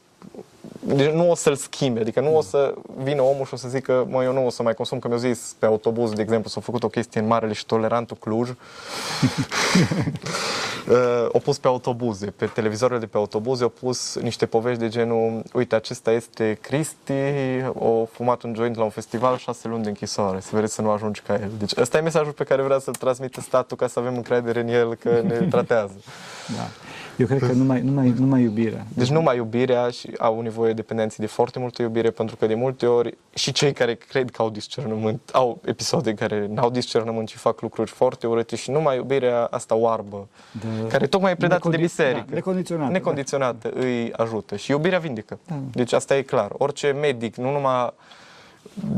deci 0.80 1.10
nu 1.10 1.30
o 1.30 1.34
să-l 1.34 1.54
schimbe, 1.54 2.00
adică 2.00 2.20
nu 2.20 2.36
o 2.36 2.40
să 2.40 2.74
vină 3.02 3.22
omul 3.22 3.44
și 3.44 3.54
o 3.54 3.56
să 3.56 3.68
zică, 3.68 4.06
mă, 4.08 4.22
eu 4.22 4.32
nu 4.32 4.46
o 4.46 4.50
să 4.50 4.62
mai 4.62 4.74
consum, 4.74 4.98
că 4.98 5.08
mi-au 5.08 5.20
zis 5.20 5.56
pe 5.58 5.66
autobuz, 5.66 6.12
de 6.12 6.22
exemplu, 6.22 6.50
s-a 6.50 6.60
făcut 6.60 6.82
o 6.82 6.88
chestie 6.88 7.20
în 7.20 7.26
Marele 7.26 7.52
și 7.52 7.66
Tolerantul 7.66 8.16
Cluj. 8.20 8.50
Uh, 10.90 11.26
au 11.32 11.40
pus 11.40 11.58
pe 11.58 11.66
autobuze, 11.66 12.26
pe 12.26 12.46
televizoarele 12.46 13.00
de 13.00 13.06
pe 13.06 13.16
autobuze, 13.16 13.62
au 13.62 13.68
pus 13.68 14.16
niște 14.16 14.46
povești 14.46 14.80
de 14.80 14.88
genul, 14.88 15.42
uite, 15.52 15.74
acesta 15.74 16.12
este 16.12 16.58
Cristi, 16.60 17.12
a 17.80 18.08
fumat 18.10 18.42
un 18.42 18.54
joint 18.54 18.76
la 18.76 18.82
un 18.82 18.90
festival, 18.90 19.36
șase 19.36 19.68
luni 19.68 19.82
de 19.82 19.88
închisoare, 19.88 20.40
să 20.40 20.48
vedeți 20.52 20.74
să 20.74 20.82
nu 20.82 20.90
ajungi 20.90 21.20
ca 21.20 21.34
el. 21.34 21.50
Deci 21.58 21.76
ăsta 21.76 21.98
e 21.98 22.00
mesajul 22.00 22.32
pe 22.32 22.44
care 22.44 22.62
vrea 22.62 22.78
să-l 22.78 22.94
transmită 22.94 23.40
statul 23.40 23.76
ca 23.76 23.86
să 23.86 23.98
avem 23.98 24.16
încredere 24.16 24.60
în 24.60 24.68
el 24.68 24.94
că 24.94 25.20
ne 25.24 25.38
tratează. 25.50 25.94
Da. 26.56 26.85
Eu 27.16 27.26
cred 27.26 27.38
că 27.38 27.52
numai, 27.52 27.80
numai, 27.80 28.14
numai 28.18 28.42
iubirea. 28.42 28.86
Deci 28.94 29.08
numai 29.08 29.36
iubirea 29.36 29.88
și 29.90 30.10
au 30.18 30.40
nevoie 30.40 30.72
dependenții 30.72 31.18
de 31.20 31.26
foarte 31.26 31.58
multă 31.58 31.82
iubire 31.82 32.10
pentru 32.10 32.36
că 32.36 32.46
de 32.46 32.54
multe 32.54 32.86
ori 32.86 33.16
și 33.34 33.52
cei 33.52 33.72
care 33.72 33.94
cred 33.94 34.30
că 34.30 34.42
au 34.42 34.50
discernământ, 34.50 35.20
au 35.32 35.60
episoade 35.64 36.10
în 36.10 36.16
care 36.16 36.46
n-au 36.52 36.70
discernământ 36.70 37.28
și 37.28 37.36
fac 37.36 37.60
lucruri 37.60 37.90
foarte 37.90 38.26
urâte 38.26 38.56
și 38.56 38.70
numai 38.70 38.96
iubirea 38.96 39.44
asta 39.50 39.74
oarbă, 39.74 40.28
De- 40.52 40.86
care 40.88 41.06
tocmai 41.06 41.30
e 41.30 41.34
predată 41.34 41.68
de 41.68 41.76
Necondi- 41.76 41.80
biserică. 41.80 42.24
da, 42.28 42.34
necondiționată, 42.34 42.92
Necondiționată 42.92 43.70
îi 43.74 44.12
ajută 44.12 44.56
și 44.56 44.70
iubirea 44.70 44.98
vindecă. 44.98 45.38
Da. 45.46 45.54
Deci 45.72 45.92
asta 45.92 46.16
e 46.16 46.22
clar. 46.22 46.50
Orice 46.58 46.90
medic, 47.00 47.36
nu 47.36 47.52
numai 47.52 47.92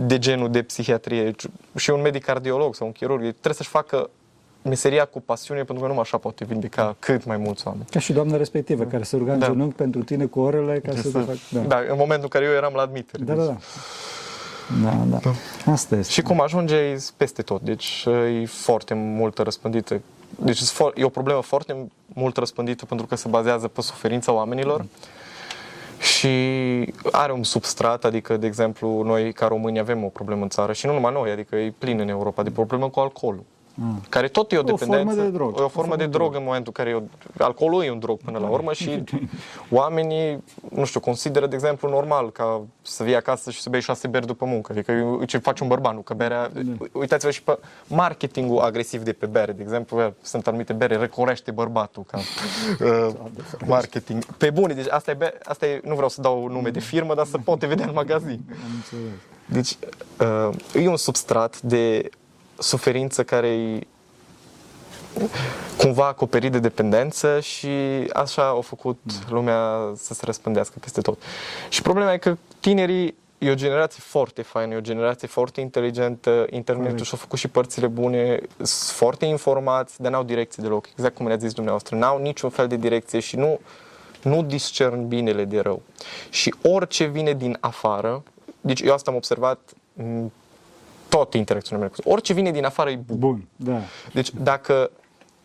de 0.07 0.19
genul 0.19 0.51
de 0.51 0.63
psihiatrie, 0.63 1.31
ci 1.31 1.47
și 1.77 1.91
un 1.91 2.01
medic 2.01 2.25
cardiolog 2.25 2.75
sau 2.75 2.87
un 2.87 2.93
chirurg, 2.93 3.21
trebuie 3.21 3.55
să-și 3.55 3.69
facă 3.69 4.11
meseria 4.63 5.05
cu 5.05 5.21
pasiune 5.21 5.59
pentru 5.63 5.81
că 5.83 5.87
numai 5.89 6.03
așa 6.03 6.17
poate 6.19 6.45
vindeca 6.45 6.97
cât 6.99 7.25
mai 7.25 7.37
mulți 7.37 7.67
oameni. 7.67 7.85
Ca 7.91 7.99
și 7.99 8.13
doamna 8.13 8.37
respectivă, 8.37 8.85
care 8.85 9.03
se 9.03 9.17
ruga 9.17 9.33
în 9.33 9.39
Da. 9.39 9.47
genunchi 9.47 9.75
pentru 9.75 10.03
tine 10.03 10.25
cu 10.25 10.41
orele 10.41 10.81
ca 10.81 10.91
să 10.95 11.03
te 11.03 11.09
Să- 11.09 11.19
fac... 11.19 11.37
Da. 11.51 11.61
da, 11.61 11.77
în 11.79 11.97
momentul 11.97 12.23
în 12.23 12.29
care 12.29 12.45
eu 12.45 12.53
eram 12.53 12.73
la 12.75 12.83
admitere. 12.83 13.25
Da, 13.25 13.35
deci- 13.35 13.45
da, 13.45 13.57
da. 14.83 14.91
Da, 15.11 15.19
da. 15.65 15.73
Asta 15.73 15.97
este. 15.97 16.13
Și 16.13 16.23
cum 16.23 16.41
ajunge 16.41 16.77
e 16.77 16.99
peste 17.17 17.43
tot, 17.43 17.61
deci 17.63 18.05
e 18.43 18.47
foarte 18.47 18.95
mult 18.95 19.39
răspândită. 19.39 20.01
Deci 20.45 20.61
e 20.61 20.65
fo- 20.65 20.95
e 20.95 21.05
o 21.05 21.09
problemă 21.09 21.41
foarte 21.41 21.77
mult 22.07 22.37
răspândită 22.37 22.85
pentru 22.87 23.07
că 23.07 23.15
se 23.17 23.29
bazează 23.29 23.69
pe 23.69 23.81
suferința 23.81 24.33
oamenilor 24.33 24.85
și 26.01 26.29
are 27.13 27.33
un 27.33 27.43
substrat, 27.43 28.05
adică, 28.05 28.37
de 28.37 28.47
exemplu, 28.47 29.03
noi 29.03 29.33
ca 29.33 29.47
români 29.47 29.79
avem 29.79 30.05
o 30.05 30.09
problemă 30.09 30.43
în 30.43 30.49
țară 30.49 30.73
și 30.73 30.87
nu 30.87 30.93
numai 30.93 31.13
noi, 31.13 31.31
adică 31.31 31.57
e 31.57 31.75
plin 31.79 32.01
în 32.01 32.09
Europa 32.09 32.43
de 32.43 32.51
problemă 32.51 32.89
cu 32.89 33.01
alcoolul. 33.01 33.45
Care 34.09 34.29
tot 34.29 34.53
e 34.53 34.57
o 34.57 34.61
O 34.61 34.77
formă 34.77 34.95
dependență. 34.95 35.23
de 35.23 35.29
drog. 35.37 35.59
E 35.59 35.63
o 35.63 35.69
formă 35.69 35.97
de 35.97 36.07
drog 36.07 36.35
în 36.35 36.43
momentul 36.45 36.73
în 36.77 36.85
care 36.85 36.97
e 36.97 37.03
o, 37.39 37.45
alcoolul 37.45 37.83
e 37.85 37.91
un 37.91 37.99
drog 37.99 38.19
până 38.25 38.39
la 38.39 38.49
urmă 38.49 38.73
și 38.73 39.05
oamenii, 39.71 40.45
nu 40.71 40.85
știu, 40.85 41.01
consideră, 41.01 41.47
de 41.47 41.55
exemplu, 41.55 41.89
normal 41.89 42.31
ca 42.33 42.61
să 42.83 43.03
vii 43.03 43.17
acasă 43.17 43.51
și 43.51 43.61
să 43.61 43.71
bei 43.71 43.81
șase 43.81 44.09
beri 44.09 44.27
după 44.27 44.45
muncă. 44.45 44.73
Adică 44.73 44.93
e 45.21 45.25
ce 45.25 45.39
faci 45.39 45.61
un 45.61 45.69
bărban, 45.69 45.95
nu? 45.95 46.01
Că 46.01 46.15
berea... 46.15 46.51
Uitați-vă 46.93 47.31
și 47.31 47.43
pe 47.43 47.59
marketingul 47.87 48.59
agresiv 48.59 49.03
de 49.03 49.13
pe 49.13 49.27
bere. 49.27 49.53
De 49.53 49.63
exemplu, 49.63 50.13
sunt 50.23 50.47
anumite 50.47 50.73
bere, 50.73 50.97
recorește 50.97 51.51
bărbatul 51.51 52.05
ca 52.11 52.19
uh, 52.85 53.15
marketing. 53.67 54.25
Pe 54.25 54.51
bune, 54.51 54.75
deci 54.75 54.89
asta 54.91 55.11
e, 55.11 55.15
be- 55.15 55.39
asta 55.45 55.67
e, 55.67 55.81
nu 55.85 55.95
vreau 55.95 56.09
să 56.09 56.21
dau 56.21 56.49
nume 56.49 56.71
de 56.71 56.81
firmă, 56.81 57.15
dar 57.15 57.27
să 57.27 57.39
poate 57.45 57.67
vedea 57.67 57.87
în 57.87 57.93
magazin. 57.95 58.41
Am 58.51 58.71
înțeles. 58.75 59.13
Deci 59.51 59.77
uh, 60.21 60.83
e 60.85 60.89
un 60.89 60.97
substrat 60.97 61.61
de 61.61 62.09
suferință 62.59 63.25
care 63.25 63.49
e 63.49 63.87
cumva 65.77 66.07
acoperit 66.07 66.53
de 66.53 66.59
dependență 66.59 67.41
și 67.41 67.69
așa 68.13 68.49
au 68.49 68.61
făcut 68.61 68.99
lumea 69.31 69.93
să 69.97 70.15
se 70.15 70.25
răspândească 70.25 70.75
peste 70.81 71.01
tot. 71.01 71.23
Și 71.69 71.83
problema 71.83 72.13
e 72.13 72.19
că 72.19 72.37
tinerii 72.61 73.17
e 73.39 73.51
o 73.51 73.55
generație 73.55 74.03
foarte 74.07 74.43
faină, 74.43 74.75
e 74.75 74.77
o 74.77 74.81
generație 74.81 75.29
foarte 75.29 75.61
inteligentă, 75.61 76.47
internetul 76.51 76.91
Corect. 76.91 77.07
și-a 77.07 77.19
făcut 77.19 77.39
și 77.39 77.49
părțile 77.49 77.87
bune, 77.87 78.41
sunt 78.57 78.97
foarte 78.97 79.25
informați, 79.25 80.03
dar 80.03 80.13
n-au 80.13 80.23
direcție 80.23 80.63
deloc, 80.63 80.89
exact 80.89 81.15
cum 81.15 81.27
ne-ați 81.27 81.45
zis 81.45 81.53
dumneavoastră, 81.53 81.97
n-au 81.97 82.19
niciun 82.19 82.51
fel 82.51 82.67
de 82.67 82.77
direcție 82.77 83.21
și 83.21 83.37
nu, 83.37 83.61
nu 84.23 84.43
discern 84.43 85.09
binele 85.09 85.45
de 85.45 85.61
rău. 85.61 85.83
Și 86.31 86.55
orice 86.63 87.05
vine 87.05 87.33
din 87.33 87.57
afară, 87.61 88.23
deci 88.61 88.81
eu 88.81 88.93
asta 88.93 89.11
am 89.11 89.17
observat 89.17 89.59
în 91.11 91.19
toate 91.19 91.37
interacțiunile 91.37 91.87
mele, 91.89 92.01
cu- 92.03 92.11
orice 92.11 92.33
vine 92.33 92.51
din 92.51 92.65
afară 92.65 92.91
e 92.91 92.97
bun. 92.97 93.19
Bun, 93.19 93.45
da. 93.57 93.81
Deci 94.13 94.31
dacă 94.35 94.91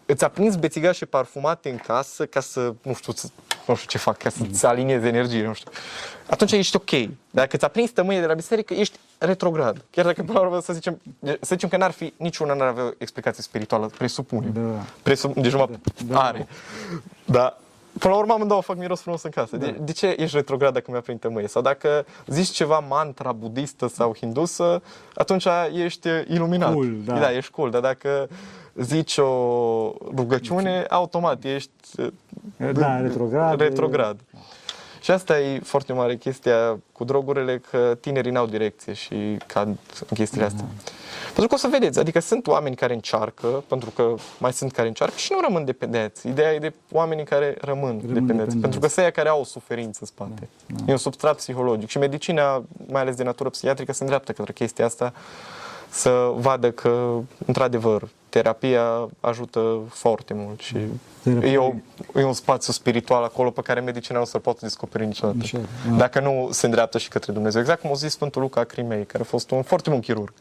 îți 0.06 0.24
aprinzi 0.24 0.58
bețigașe 0.58 1.06
parfumate 1.06 1.70
în 1.70 1.78
casă 1.78 2.26
ca 2.26 2.40
să, 2.40 2.74
nu 2.82 2.94
știu, 2.94 3.14
să, 3.14 3.28
nu 3.68 3.76
știu 3.76 3.88
ce 3.90 3.98
fac, 3.98 4.18
ca 4.18 4.30
să-ți 4.30 4.66
aliniezi 4.66 5.06
energie, 5.08 5.46
nu 5.46 5.54
știu. 5.54 5.72
Atunci 6.30 6.52
ești 6.52 6.76
ok. 6.76 6.90
Dacă 7.32 7.58
ți-a 7.58 7.68
prins 7.68 7.92
tămâie 7.92 8.20
de 8.20 8.26
la 8.26 8.34
biserică, 8.34 8.74
ești 8.74 8.98
retrograd. 9.18 9.86
Chiar 9.90 10.06
dacă, 10.06 10.24
până 10.24 10.40
la 10.40 10.46
urmă, 10.46 10.62
să 10.62 10.74
zicem, 10.74 11.02
să 11.24 11.38
zicem 11.42 11.70
că 11.70 11.78
n-ar 11.78 11.92
fi, 11.92 12.14
niciuna 12.18 12.54
n-ar 12.54 12.68
avea 12.68 12.84
o 12.84 12.90
explicație 12.98 13.44
spirituală, 13.44 13.86
presupune. 13.98 14.48
Da. 14.48 14.84
Presupune, 15.04 15.42
deci 15.42 15.52
numai 15.52 15.80
Da. 16.08 16.22
are. 16.24 16.48
Dar 17.26 17.58
Până 18.00 18.14
la 18.14 18.20
urmă 18.20 18.34
amândouă 18.34 18.62
fac 18.62 18.78
miros 18.78 19.02
frumos 19.02 19.24
în 19.24 19.30
casă. 19.30 19.58
De, 19.58 19.76
de 19.82 19.92
ce 19.92 20.16
ești 20.18 20.36
retrograd 20.36 20.74
dacă 20.74 20.92
mi-a 20.92 21.00
prins 21.02 21.20
tămâie? 21.20 21.48
Sau 21.48 21.62
dacă 21.62 22.06
zici 22.28 22.50
ceva 22.50 22.80
mantra 22.80 23.32
budistă 23.32 23.88
sau 23.88 24.16
hindusă, 24.16 24.82
atunci 25.16 25.48
ești 25.74 26.08
iluminat. 26.28 26.74
Cool, 26.74 26.96
da. 27.06 27.20
da, 27.20 27.36
ești 27.36 27.52
cool. 27.52 27.70
Dar 27.70 27.82
dacă 27.82 28.28
zici 28.76 29.18
o 29.18 29.94
rugăciune, 30.16 30.86
automat 30.90 31.44
ești 31.44 31.72
Da, 32.74 33.02
retrograd. 33.02 33.60
retrograd. 33.60 34.20
Și 35.02 35.12
asta 35.12 35.40
e 35.40 35.60
foarte 35.60 35.94
mare 35.94 36.16
chestia 36.16 36.80
cu 36.92 37.04
drogurile, 37.04 37.62
că 37.70 37.98
tinerii 38.00 38.32
n-au 38.32 38.46
direcție 38.46 38.94
și 38.94 39.38
cad 39.48 39.68
în 39.68 40.14
chestiile 40.14 40.46
astea. 40.46 40.66
Pentru 41.26 41.48
că 41.48 41.54
o 41.54 41.58
să 41.58 41.68
vedeți, 41.68 42.00
adică 42.00 42.20
sunt 42.20 42.48
oameni 42.48 42.76
care 42.76 42.94
încearcă, 42.94 43.64
pentru 43.68 43.90
că 43.90 44.16
mai 44.38 44.54
sunt 44.54 44.72
care 44.72 44.88
încearcă 44.88 45.16
și 45.18 45.32
nu 45.32 45.40
rămân 45.42 45.66
dependenți. 45.66 46.28
Ideea 46.28 46.54
e 46.54 46.60
de 46.60 46.74
oamenii 46.92 47.24
care 47.24 47.58
rămân, 47.62 47.98
dependenți, 47.98 48.22
dependenți. 48.22 48.58
pentru 48.58 48.80
că 48.80 48.88
sunt 48.88 49.00
aia 49.00 49.12
care 49.12 49.30
au 49.30 49.40
o 49.40 49.44
suferință 49.44 49.98
în 50.02 50.08
spate. 50.08 50.50
E 50.86 50.92
un 50.92 50.98
substrat 50.98 51.36
psihologic 51.36 51.90
și 51.90 51.98
medicina, 51.98 52.64
mai 52.88 53.02
ales 53.02 53.16
de 53.16 53.24
natură 53.24 53.50
psihiatrică, 53.50 53.94
se 53.94 54.02
îndreaptă 54.02 54.32
către 54.32 54.54
chestia 54.54 54.86
asta 54.86 55.14
să 55.94 56.32
vadă 56.36 56.72
că, 56.72 57.20
într-adevăr, 57.46 58.08
terapia 58.30 59.10
ajută 59.20 59.80
foarte 59.90 60.34
mult 60.34 60.60
și 60.60 60.78
Terapia 61.24 61.52
e, 61.52 61.58
o, 61.58 61.74
e 62.16 62.24
un 62.24 62.34
spațiu 62.34 62.74
spiritual 62.74 63.24
acolo 63.24 63.50
pe 63.50 63.62
care 63.62 63.80
medicina 63.80 64.18
nu 64.18 64.24
o 64.24 64.28
să-l 64.28 64.40
poată 64.40 64.60
descoperi 64.62 65.06
niciodată. 65.06 65.38
Așa, 65.42 65.60
da. 65.90 65.96
Dacă 65.96 66.20
nu 66.20 66.48
se 66.52 66.66
îndreaptă 66.66 66.98
și 66.98 67.08
către 67.10 67.32
Dumnezeu. 67.32 67.62
Exact 67.62 67.82
cum 67.82 67.90
a 67.92 67.94
zis 67.94 68.12
Sfântul 68.12 68.42
Luca 68.42 68.64
Crimei, 68.64 69.06
care 69.06 69.24
a 69.24 69.26
fost 69.26 69.52
un 69.52 69.62
foarte 69.62 69.90
bun 69.90 70.00
chirurg. 70.00 70.34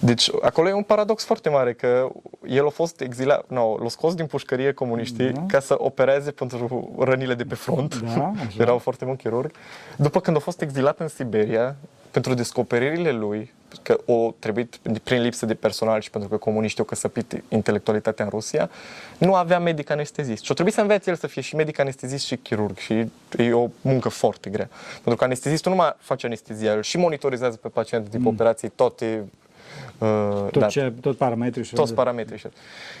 Deci 0.00 0.30
acolo 0.42 0.68
e 0.68 0.72
un 0.72 0.82
paradox 0.82 1.24
foarte 1.24 1.48
mare 1.48 1.72
că 1.72 2.08
el 2.46 2.66
a 2.66 2.70
fost 2.70 3.00
exilat, 3.00 3.44
no, 3.48 3.76
l-a 3.82 3.88
scos 3.88 4.14
din 4.14 4.26
pușcărie 4.26 4.72
comuniștii 4.72 5.30
Da. 5.32 5.44
ca 5.48 5.60
să 5.60 5.74
opereze 5.78 6.30
pentru 6.30 6.94
rănile 6.98 7.34
de 7.34 7.44
pe 7.44 7.54
front. 7.54 8.00
Da, 8.00 8.08
așa. 8.46 8.48
Era 8.58 8.72
un 8.72 8.78
foarte 8.78 9.04
bun 9.04 9.16
chirurg. 9.16 9.50
După 9.96 10.20
când 10.20 10.36
a 10.36 10.40
fost 10.40 10.60
exilat 10.60 11.00
în 11.00 11.08
Siberia 11.08 11.76
pentru 12.10 12.34
descoperirile 12.34 13.10
lui, 13.12 13.54
că 13.82 14.00
o 14.04 14.34
trebuit 14.38 14.78
prin 15.02 15.22
lipsă 15.22 15.46
de 15.46 15.54
personal 15.54 16.00
și 16.00 16.10
pentru 16.10 16.28
că 16.28 16.36
comuniștii 16.36 16.80
au 16.80 16.84
căsăpit 16.84 17.42
intelectualitatea 17.48 18.24
în 18.24 18.30
Rusia, 18.30 18.70
nu 19.18 19.34
avea 19.34 19.58
medic 19.58 19.90
anestezist. 19.90 20.42
Și 20.42 20.50
a 20.50 20.54
trebuit 20.54 20.74
să 20.74 20.80
învețe 20.80 21.10
el 21.10 21.16
să 21.16 21.26
fie 21.26 21.42
și 21.42 21.56
medic 21.56 21.78
anestezist 21.78 22.24
și 22.24 22.36
chirurg 22.36 22.78
și 22.78 23.06
e 23.38 23.52
o 23.52 23.68
muncă 23.80 24.08
foarte 24.08 24.50
grea. 24.50 24.68
Pentru 24.92 25.16
că 25.16 25.24
anestezistul 25.24 25.70
nu 25.70 25.76
mai 25.76 25.94
face 25.98 26.26
anestezia, 26.26 26.72
el 26.72 26.82
și 26.82 26.96
monitorizează 26.96 27.56
pe 27.56 27.68
pacient 27.68 28.08
după 28.08 28.28
operații 28.28 28.68
toate 28.68 29.24
uh, 29.98 30.08
Tot, 30.50 30.56
da, 30.58 30.66
ce, 30.66 30.92
tot 31.00 31.16
parametrii 31.16 31.64
și 31.64 31.74
toți 31.74 31.94
parametrii. 31.94 32.38
și- 32.38 32.46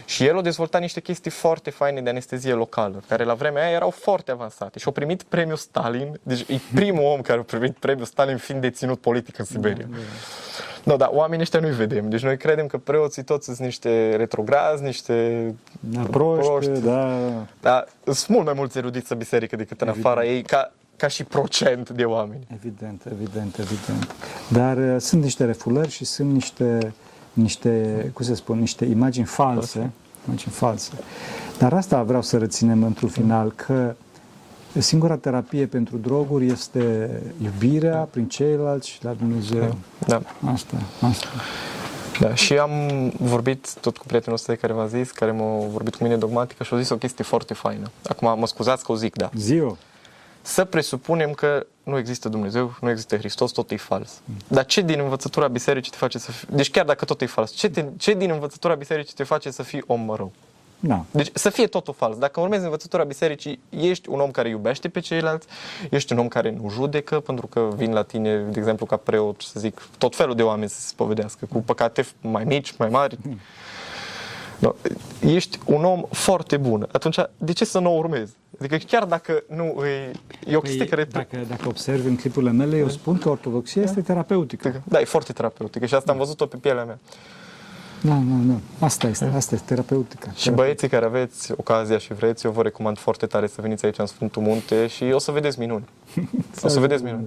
Și 0.04 0.24
el 0.26 0.38
a 0.38 0.42
dezvoltat 0.42 0.80
niște 0.80 1.00
chestii 1.00 1.30
foarte 1.30 1.70
faine 1.70 2.00
de 2.00 2.10
anestezie 2.10 2.52
locală, 2.52 3.02
care 3.08 3.24
la 3.24 3.34
vremea 3.34 3.62
aia 3.64 3.74
erau 3.74 3.90
foarte 3.90 4.30
avansate. 4.30 4.78
Și 4.78 4.88
a 4.88 4.90
primit 4.90 5.22
premiul 5.22 5.56
Stalin, 5.56 6.20
deci 6.22 6.40
e 6.48 6.60
primul 6.74 7.04
om 7.04 7.20
care 7.20 7.38
a 7.38 7.42
primit 7.42 7.72
premiul 7.78 8.06
Stalin 8.06 8.36
fiind 8.36 8.60
deținut 8.60 8.98
politic 9.00 9.38
în 9.38 9.44
Siberia. 9.44 9.88
No, 10.82 10.96
dar 10.96 11.08
oamenii 11.12 11.42
ăștia 11.42 11.60
nu-i 11.60 11.70
vedem. 11.70 12.08
Deci 12.08 12.22
noi 12.22 12.36
credem 12.36 12.66
că 12.66 12.78
preoții 12.78 13.22
toți 13.24 13.44
sunt 13.44 13.58
niște 13.58 14.16
retrograzi, 14.16 14.82
niște... 14.82 15.54
Da, 15.80 16.00
proști, 16.10 16.48
Proști. 16.50 16.70
da. 16.84 17.18
Dar 17.60 17.86
sunt 18.04 18.28
mult 18.28 18.44
mai 18.44 18.54
mulți 18.56 18.78
erudiți 18.78 19.12
în 19.12 19.18
biserică 19.18 19.56
decât 19.56 19.80
în 19.80 19.88
afara 19.88 20.24
ei, 20.24 20.42
ca, 20.42 20.72
ca 20.96 21.08
și 21.08 21.24
procent 21.24 21.90
de 21.90 22.04
oameni. 22.04 22.46
Evident, 22.54 23.02
evident, 23.12 23.58
evident. 23.58 24.14
Dar 24.48 24.76
uh, 24.76 24.96
sunt 24.98 25.22
niște 25.22 25.44
refulări 25.44 25.90
și 25.90 26.04
sunt 26.04 26.32
niște, 26.32 26.94
niște, 27.32 28.10
cum 28.14 28.24
să 28.24 28.34
spun, 28.34 28.58
niște 28.58 28.84
imagini 28.84 29.26
false, 29.26 29.90
imagini 30.26 30.52
false. 30.52 30.90
Dar 31.58 31.72
asta 31.72 32.02
vreau 32.02 32.22
să 32.22 32.38
reținem 32.38 32.82
într-un 32.82 33.08
final, 33.08 33.52
că 33.52 33.94
singura 34.78 35.16
terapie 35.16 35.66
pentru 35.66 35.96
droguri 35.96 36.46
este 36.46 37.10
iubirea 37.42 38.08
prin 38.10 38.28
ceilalți 38.28 38.88
și 38.88 39.04
la 39.04 39.12
Dumnezeu. 39.12 39.76
Da. 40.06 40.22
Asta, 40.52 40.76
asta. 41.00 41.26
Da, 42.20 42.34
și 42.34 42.58
am 42.58 42.70
vorbit 43.18 43.74
tot 43.80 43.96
cu 43.96 44.06
prietenul 44.06 44.38
ăsta 44.38 44.52
de 44.52 44.58
care 44.58 44.72
v-am 44.72 44.88
zis, 44.88 45.10
care 45.10 45.30
m-a 45.30 45.66
vorbit 45.70 45.94
cu 45.94 46.02
mine 46.02 46.16
dogmatică 46.16 46.64
și 46.64 46.74
a 46.74 46.78
zis 46.78 46.88
o 46.88 46.96
chestie 46.96 47.24
foarte 47.24 47.54
faină. 47.54 47.90
Acum 48.08 48.38
mă 48.38 48.46
scuzați 48.46 48.84
că 48.84 48.92
o 48.92 48.94
zic, 48.94 49.16
da. 49.16 49.30
Ziua. 49.34 49.76
Să 50.46 50.64
presupunem 50.64 51.32
că 51.32 51.66
nu 51.82 51.98
există 51.98 52.28
Dumnezeu, 52.28 52.74
nu 52.80 52.90
există 52.90 53.16
Hristos, 53.16 53.50
tot 53.50 53.70
e 53.70 53.76
fals. 53.76 54.20
Dar 54.48 54.64
ce 54.64 54.80
din 54.80 55.00
învățătura 55.00 55.48
bisericii 55.48 55.90
te 55.90 55.96
face 55.96 56.18
să 56.18 56.32
fii... 56.32 56.48
Deci 56.50 56.70
chiar 56.70 56.84
dacă 56.84 57.04
tot 57.04 57.20
e 57.20 57.26
fals, 57.26 57.50
ce, 57.50 57.68
te, 57.68 57.84
ce 57.96 58.14
din 58.14 58.30
învățătura 58.30 58.74
bisericii 58.74 59.14
te 59.14 59.22
face 59.22 59.50
să 59.50 59.62
fii 59.62 59.82
om 59.86 60.10
rău? 60.10 60.32
Da. 60.80 61.04
Deci 61.10 61.30
să 61.32 61.50
fie 61.50 61.66
totul 61.66 61.94
fals. 61.94 62.18
Dacă 62.18 62.40
urmezi 62.40 62.64
învățătura 62.64 63.04
bisericii, 63.04 63.60
ești 63.68 64.08
un 64.08 64.20
om 64.20 64.30
care 64.30 64.48
iubește 64.48 64.88
pe 64.88 65.00
ceilalți, 65.00 65.46
ești 65.90 66.12
un 66.12 66.18
om 66.18 66.28
care 66.28 66.50
nu 66.50 66.70
judecă, 66.70 67.20
pentru 67.20 67.46
că 67.46 67.68
vin 67.76 67.92
la 67.92 68.02
tine, 68.02 68.36
de 68.36 68.58
exemplu, 68.58 68.86
ca 68.86 68.96
preot, 68.96 69.40
să 69.40 69.60
zic, 69.60 69.88
tot 69.98 70.16
felul 70.16 70.34
de 70.34 70.42
oameni 70.42 70.70
să 70.70 70.80
se 70.80 70.86
spovedească, 70.86 71.46
cu 71.52 71.58
păcate 71.58 72.06
mai 72.20 72.44
mici, 72.44 72.76
mai 72.76 72.88
mari. 72.88 73.18
No, 74.58 74.74
ești 75.20 75.58
un 75.64 75.84
om 75.84 76.04
foarte 76.10 76.56
bun. 76.56 76.88
Atunci, 76.92 77.16
de 77.38 77.52
ce 77.52 77.64
să 77.64 77.78
nu 77.78 77.92
o 77.92 77.96
urmezi? 77.96 78.32
Adică 78.58 78.76
chiar 78.76 79.04
dacă 79.04 79.42
nu 79.48 79.84
e, 79.84 80.10
e 80.46 80.56
o 80.56 80.60
chestie 80.60 80.86
care... 80.86 81.04
Păi, 81.04 81.26
dacă, 81.30 81.44
dacă 81.48 81.68
observi 81.68 82.08
în 82.08 82.16
clipurile 82.16 82.50
mele, 82.50 82.76
eu 82.76 82.88
spun 82.88 83.18
că 83.18 83.28
ortodoxia 83.28 83.82
este 83.82 84.00
terapeutică. 84.00 84.82
Da, 84.84 85.00
e 85.00 85.04
foarte 85.04 85.32
terapeutică 85.32 85.86
și 85.86 85.94
asta 85.94 86.12
am 86.12 86.18
văzut-o 86.18 86.46
pe 86.46 86.56
pielea 86.56 86.84
mea. 86.84 86.98
Da, 88.06 88.12
da, 88.14 88.52
da. 88.52 88.86
Asta 88.86 89.06
este, 89.06 89.24
asta 89.24 89.54
este 89.54 89.66
terapeutică. 89.66 90.30
Și 90.34 90.50
băieții 90.50 90.88
care 90.88 91.04
aveți 91.04 91.52
ocazia 91.56 91.98
și 91.98 92.14
vreți, 92.14 92.46
eu 92.46 92.52
vă 92.52 92.62
recomand 92.62 92.98
foarte 92.98 93.26
tare 93.26 93.46
să 93.46 93.60
veniți 93.60 93.84
aici 93.84 93.98
în 93.98 94.06
Sfântul 94.06 94.42
Munte 94.42 94.86
și 94.86 95.04
o 95.04 95.18
să 95.18 95.30
vedeți 95.30 95.58
minuni. 95.58 95.84
O 96.62 96.68
să 96.68 96.80
vedeți 96.80 97.02
minuni. 97.02 97.26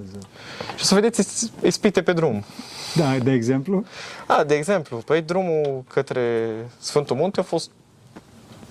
Și 0.75 0.81
o 0.81 0.83
să 0.83 0.93
vedeți 0.93 1.19
is- 1.19 1.51
ispite 1.63 2.01
pe 2.01 2.13
drum. 2.13 2.43
Da, 2.95 3.17
de 3.17 3.31
exemplu? 3.31 3.83
A, 4.27 4.43
de 4.43 4.55
exemplu, 4.55 4.97
păi 4.97 5.21
drumul 5.21 5.83
către 5.87 6.49
Sfântul 6.79 7.15
Munte 7.15 7.39
a 7.39 7.43
fost 7.43 7.71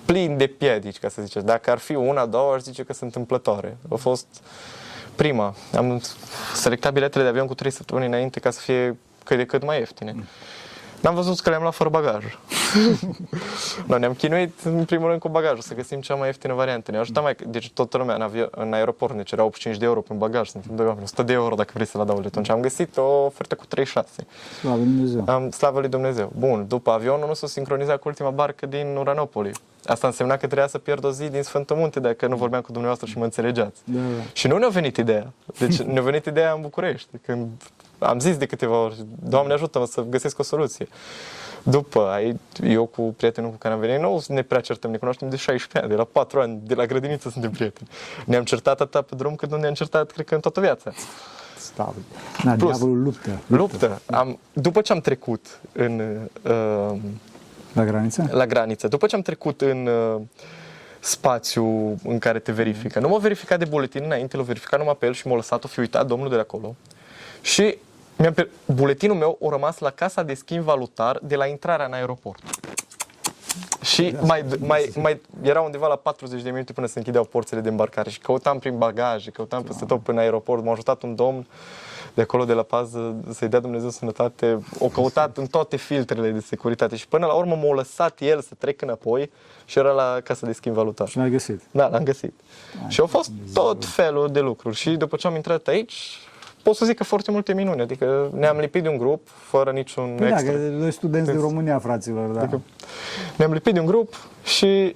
plin 0.05 0.37
de 0.37 0.47
piedici, 0.47 0.99
ca 0.99 1.09
să 1.09 1.21
ziceți. 1.21 1.45
Dacă 1.45 1.71
ar 1.71 1.77
fi 1.77 1.95
una, 1.95 2.25
două, 2.25 2.53
aș 2.53 2.61
zice 2.61 2.83
că 2.83 2.93
sunt 2.93 3.01
întâmplătoare. 3.15 3.77
A 3.91 3.95
fost 3.95 4.25
prima. 5.15 5.55
Am 5.75 6.01
selectat 6.55 6.93
biletele 6.93 7.23
de 7.23 7.29
avion 7.29 7.47
cu 7.47 7.53
trei 7.53 7.71
săptămâni 7.71 8.05
înainte 8.05 8.39
ca 8.39 8.51
să 8.51 8.59
fie 8.59 8.97
cât 9.23 9.37
de 9.37 9.45
cât 9.45 9.65
mai 9.65 9.77
ieftine. 9.77 10.15
N-am 11.01 11.15
văzut 11.15 11.39
că 11.39 11.49
le-am 11.49 11.61
luat 11.61 11.73
fără 11.73 11.89
bagaj. 11.89 12.23
no, 13.87 13.97
ne-am 13.97 14.13
chinuit 14.13 14.59
în 14.63 14.85
primul 14.85 15.07
rând 15.07 15.19
cu 15.19 15.29
bagajul, 15.29 15.59
să 15.59 15.75
găsim 15.75 15.99
cea 15.99 16.15
mai 16.15 16.27
ieftină 16.27 16.53
variantă. 16.53 16.91
Ne-a 16.91 16.99
ajutat 16.99 17.23
mai, 17.23 17.35
deci 17.47 17.71
toată 17.71 17.97
lumea 17.97 18.15
în, 18.15 18.21
avio, 18.21 18.47
în 18.51 18.73
aeroport 18.73 19.13
ne 19.13 19.23
cerea 19.23 19.43
85 19.43 19.79
de 19.79 19.85
euro 19.85 20.01
pe 20.01 20.13
bagaj, 20.13 20.49
suntem 20.49 20.75
doi 20.75 20.85
oameni, 20.85 21.03
100 21.03 21.23
de 21.23 21.33
euro 21.33 21.55
dacă 21.55 21.71
vrei 21.73 21.85
să-l 21.85 22.01
adaug. 22.01 22.25
Atunci 22.25 22.49
am 22.49 22.59
găsit 22.59 22.97
o 22.97 23.25
ofertă 23.25 23.55
cu 23.55 23.65
36. 23.65 24.09
Slavă 24.59 24.75
Lui 24.75 24.85
Dumnezeu. 24.85 25.23
Am, 25.27 25.49
slavă 25.49 25.79
lui 25.79 25.89
Dumnezeu. 25.89 26.31
Bun, 26.37 26.65
după 26.67 26.91
avionul 26.91 27.27
nu 27.27 27.33
s-a 27.33 27.47
sincronizat 27.47 27.99
cu 27.99 28.07
ultima 28.07 28.29
barcă 28.29 28.65
din 28.65 28.95
Uranopoli. 28.99 29.51
Asta 29.85 30.07
însemna 30.07 30.37
că 30.37 30.45
trebuia 30.45 30.67
să 30.67 30.77
pierd 30.77 31.05
o 31.05 31.11
zi 31.11 31.29
din 31.29 31.43
Sfântul 31.43 31.75
Munte 31.75 31.99
dacă 31.99 32.27
nu 32.27 32.35
vorbeam 32.35 32.61
cu 32.61 32.71
dumneavoastră 32.71 33.07
și 33.07 33.17
mă 33.17 33.23
înțelegeați. 33.23 33.81
Da, 33.83 33.99
da. 33.99 34.23
Și 34.33 34.47
nu 34.47 34.57
ne-a 34.57 34.69
venit 34.69 34.97
ideea. 34.97 35.31
Deci 35.59 35.81
ne-a 35.81 36.01
venit 36.01 36.25
ideea 36.25 36.53
în 36.53 36.61
București. 36.61 37.09
Când 37.25 37.47
am 37.99 38.19
zis 38.19 38.37
de 38.37 38.45
câteva 38.45 38.83
ori, 38.83 39.05
Doamne 39.23 39.53
ajută-mă 39.53 39.85
să 39.85 40.01
găsesc 40.01 40.39
o 40.39 40.43
soluție. 40.43 40.87
După, 41.63 42.07
ai, 42.07 42.39
eu 42.63 42.85
cu 42.85 43.01
prietenul 43.01 43.49
cu 43.49 43.55
care 43.55 43.73
am 43.73 43.79
venit, 43.79 43.99
nu 43.99 44.23
ne 44.27 44.41
prea 44.41 44.59
certăm, 44.59 44.91
ne 44.91 44.97
cunoaștem 44.97 45.29
de 45.29 45.35
16 45.35 45.77
ani, 45.77 45.89
de 45.89 45.95
la 45.95 46.03
4 46.03 46.39
ani, 46.39 46.59
de 46.63 46.73
la 46.73 46.85
grădiniță 46.85 47.29
suntem 47.29 47.51
prieteni. 47.51 47.89
Ne-am 48.25 48.43
certat 48.43 48.81
atât 48.81 49.05
pe 49.05 49.15
drum 49.15 49.35
cât 49.35 49.49
nu 49.49 49.57
ne-am 49.57 49.73
certat, 49.73 50.11
cred 50.11 50.25
că 50.25 50.35
în 50.35 50.41
toată 50.41 50.59
viața. 50.59 50.91
Slavă. 51.57 51.95
Da, 52.43 52.51
Plus, 52.51 52.69
diavolul 52.69 53.03
luptă. 53.03 53.39
Luptă. 53.47 54.01
Am, 54.05 54.39
după 54.53 54.81
ce 54.81 54.93
am 54.93 54.99
trecut 54.99 55.59
în, 55.71 56.01
uh, 56.41 56.97
La 57.73 57.85
graniță? 57.85 58.27
la 58.31 58.45
graniță, 58.45 58.87
după 58.87 59.07
ce 59.07 59.15
am 59.15 59.21
trecut 59.21 59.61
în 59.61 59.87
uh, 59.87 60.21
spațiu 60.99 61.65
în 62.03 62.19
care 62.19 62.39
te 62.39 62.51
verifică, 62.51 62.99
nu 62.99 63.07
m-a 63.07 63.17
verificat 63.17 63.59
de 63.59 63.65
buletin 63.65 64.03
înainte, 64.03 64.37
l-a 64.37 64.43
verificat 64.43 64.79
numai 64.79 64.95
pe 64.99 65.05
el 65.05 65.13
și 65.13 65.27
m-a 65.27 65.35
lăsat, 65.35 65.63
o 65.63 65.67
fi 65.67 65.79
uitat 65.79 66.05
domnul 66.05 66.29
de 66.29 66.35
la 66.35 66.41
acolo. 66.41 66.75
Și 67.41 67.77
mi-am, 68.19 68.33
pe- 68.33 68.49
buletinul 68.65 69.15
meu 69.15 69.37
a 69.45 69.49
rămas 69.49 69.77
la 69.79 69.89
casa 69.89 70.23
de 70.23 70.33
schimb 70.33 70.63
valutar 70.63 71.19
de 71.21 71.35
la 71.35 71.45
intrarea 71.45 71.85
în 71.85 71.93
aeroport. 71.93 72.41
Și 73.81 74.15
mai, 74.21 74.45
mai, 74.59 74.91
mai 75.01 75.21
era 75.41 75.61
undeva 75.61 75.87
la 75.87 75.95
40 75.95 76.41
de 76.41 76.49
minute 76.49 76.73
până 76.73 76.87
se 76.87 76.97
închideau 76.97 77.23
porțile 77.23 77.59
de 77.59 77.69
îmbarcare 77.69 78.09
și 78.09 78.19
căutam 78.19 78.59
prin 78.59 78.77
bagaje, 78.77 79.29
căutam 79.31 79.63
peste 79.63 79.85
tot 79.85 80.01
până 80.01 80.17
în 80.17 80.23
aeroport. 80.23 80.63
M-a 80.63 80.71
ajutat 80.71 81.01
un 81.03 81.15
domn 81.15 81.47
de 82.13 82.21
acolo 82.21 82.45
de 82.45 82.53
la 82.53 82.61
pază 82.63 83.15
să-i 83.33 83.47
dea 83.47 83.59
Dumnezeu 83.59 83.89
sănătate. 83.89 84.59
O 84.79 84.87
căutat 84.87 85.37
în 85.37 85.45
toate 85.47 85.75
filtrele 85.75 86.29
de 86.29 86.39
securitate 86.39 86.95
și 86.95 87.07
până 87.07 87.25
la 87.25 87.33
urmă 87.33 87.55
m-a 87.55 87.73
lăsat 87.73 88.19
el 88.21 88.41
să 88.41 88.53
trec 88.57 88.81
înapoi 88.81 89.31
și 89.65 89.79
era 89.79 89.91
la 89.91 90.17
casa 90.23 90.45
de 90.47 90.53
schimb 90.53 90.75
valutar. 90.75 91.07
Și 91.07 91.17
l-ai 91.17 91.29
găsit. 91.29 91.61
Da, 91.71 91.87
l-am 91.87 92.03
găsit. 92.03 92.33
și 92.87 92.99
au 92.99 93.07
fost 93.07 93.31
tot 93.53 93.85
felul 93.85 94.31
de 94.31 94.39
lucruri. 94.39 94.75
Și 94.75 94.89
după 94.89 95.15
ce 95.15 95.27
am 95.27 95.35
intrat 95.35 95.67
aici, 95.67 96.17
pot 96.63 96.75
să 96.75 96.85
zic 96.85 96.95
că 96.97 97.03
foarte 97.03 97.31
multe 97.31 97.53
minuni. 97.53 97.81
Adică 97.81 98.29
ne-am 98.35 98.57
lipit 98.57 98.83
de 98.83 98.89
un 98.89 98.97
grup, 98.97 99.27
fără 99.27 99.71
niciun 99.71 100.15
Păi 100.17 100.29
da, 100.29 100.33
extra. 100.35 100.51
că 100.53 100.57
doi 100.59 100.91
studenți 100.91 101.31
din 101.31 101.39
România, 101.39 101.79
fraților, 101.79 102.29
da. 102.29 102.39
Adică 102.41 102.61
ne-am 103.35 103.51
lipit 103.53 103.73
de 103.73 103.79
un 103.79 103.85
grup 103.85 104.13
și 104.43 104.95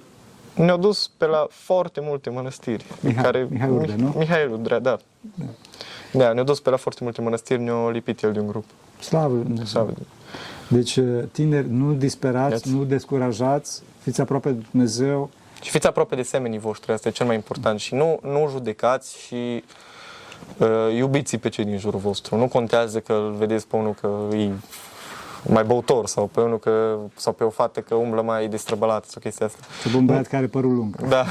ne-au 0.54 0.76
dus 0.78 1.10
pe 1.16 1.26
la 1.26 1.46
foarte 1.50 2.00
multe 2.02 2.30
mănăstiri. 2.30 2.84
Mihai- 3.00 3.46
Mihai 3.50 3.68
Urdea, 3.70 3.94
nu? 3.98 4.14
Mihai 4.18 4.46
Urdea, 4.50 4.78
da. 4.78 4.98
Da, 6.12 6.32
ne-au 6.32 6.44
dus 6.44 6.60
pe 6.60 6.70
la 6.70 6.76
foarte 6.76 7.00
multe 7.02 7.20
mănăstiri, 7.20 7.60
ne-au 7.60 7.90
lipit 7.90 8.22
el 8.22 8.32
de 8.32 8.40
un 8.40 8.46
grup. 8.46 8.64
Slavă 9.00 9.34
Lui 9.34 9.42
Dumnezeu. 9.42 9.66
Slavă. 9.66 9.92
Deci, 10.68 10.98
tineri, 11.32 11.70
nu 11.70 11.92
disperați, 11.92 12.50
Iați. 12.52 12.70
nu 12.72 12.84
descurajați, 12.84 13.82
fiți 14.02 14.20
aproape 14.20 14.50
de 14.50 14.62
Dumnezeu. 14.70 15.30
Și 15.62 15.70
fiți 15.70 15.86
aproape 15.86 16.14
de 16.14 16.22
semenii 16.22 16.58
voștri, 16.58 16.92
asta 16.92 17.08
e 17.08 17.10
cel 17.10 17.26
mai 17.26 17.34
important. 17.34 17.80
Și 17.80 17.94
nu, 17.94 18.18
nu 18.22 18.48
judecați 18.50 19.18
și 19.18 19.34
uh, 19.34 19.62
iubiți 20.96 21.36
pe 21.36 21.48
cei 21.48 21.64
din 21.64 21.78
jurul 21.78 22.00
vostru. 22.00 22.36
Nu 22.36 22.48
contează 22.48 23.00
că 23.00 23.12
îl 23.12 23.34
vedeți 23.38 23.66
pe 23.66 23.76
unul 23.76 23.94
că 24.00 24.36
e 24.36 24.50
mai 25.48 25.64
băutor 25.64 26.06
sau 26.06 26.26
pe 26.26 26.40
unul 26.40 26.58
că, 26.58 26.96
sau 27.16 27.32
pe 27.32 27.44
o 27.44 27.50
fată 27.50 27.80
că 27.80 27.94
umblă 27.94 28.22
mai 28.22 28.48
destrăbălată 28.48 29.06
sau 29.08 29.20
chestia 29.20 29.46
asta. 29.46 29.58
Să 29.82 29.96
un 29.96 30.04
băiat 30.04 30.26
care 30.26 30.36
are 30.36 30.46
părul 30.46 30.74
lung. 30.74 30.96
Da. 30.96 31.24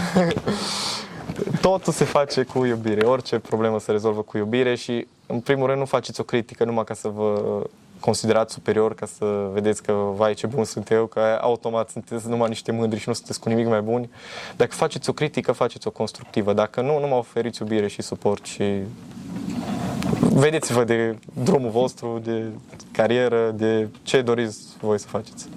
Totul 1.62 1.94
se 1.94 2.04
face 2.04 2.44
cu 2.44 2.66
iubire. 2.66 3.06
Orice 3.06 3.40
problemă 3.40 3.80
se 3.80 3.92
rezolvă 3.92 4.22
cu 4.22 4.38
iubire 4.38 4.76
și, 4.76 5.08
în 5.26 5.40
primul 5.40 5.68
rând, 5.68 5.80
nu 5.80 5.86
faceți 5.86 6.20
o 6.20 6.24
critică 6.24 6.64
numai 6.64 6.84
ca 6.84 6.94
să 6.94 7.08
vă 7.08 7.62
considerați 8.06 8.54
superior, 8.54 8.96
ca 8.96 9.06
să 9.06 9.50
vedeți 9.54 9.84
că, 9.84 9.94
vai, 10.16 10.34
ce 10.34 10.48
bun 10.48 10.64
sunt 10.64 10.92
eu, 10.92 11.06
că 11.06 11.38
automat 11.42 11.90
sunteți 11.90 12.28
numai 12.28 12.50
niște 12.50 12.72
mândri 12.72 13.00
și 13.00 13.08
nu 13.08 13.14
sunteți 13.14 13.40
cu 13.40 13.50
nimic 13.50 13.68
mai 13.68 13.82
buni. 13.82 14.10
Dacă 14.56 14.72
faceți 14.76 15.10
o 15.10 15.14
critică, 15.14 15.52
faceți 15.52 15.88
o 15.88 15.92
constructivă. 15.92 16.54
Dacă 16.54 16.82
nu, 16.82 17.00
nu 17.00 17.08
mă 17.08 17.16
oferiți 17.16 17.62
iubire 17.62 17.88
și 17.88 18.02
suport 18.02 18.46
și 18.46 18.64
vedeți-vă 20.20 20.84
de 20.84 21.18
drumul 21.44 21.70
vostru, 21.70 22.22
de 22.24 22.46
carieră, 22.92 23.52
de 23.56 23.88
ce 24.04 24.22
doriți 24.22 24.60
voi 24.82 25.00
să 25.00 25.08
faceți. 25.08 25.48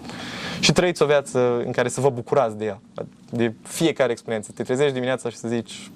Și 0.60 0.72
trăiți 0.72 1.02
o 1.02 1.06
viață 1.06 1.62
în 1.64 1.72
care 1.72 1.88
să 1.88 2.00
vă 2.00 2.10
bucurați 2.10 2.56
de 2.56 2.64
ea, 2.64 2.80
de 3.30 3.52
fiecare 3.62 4.12
experiență. 4.12 4.50
Te 4.54 4.62
trezești 4.62 4.92
dimineața 4.92 5.28
și 5.30 5.36
să 5.36 5.48
zici, 5.48 5.90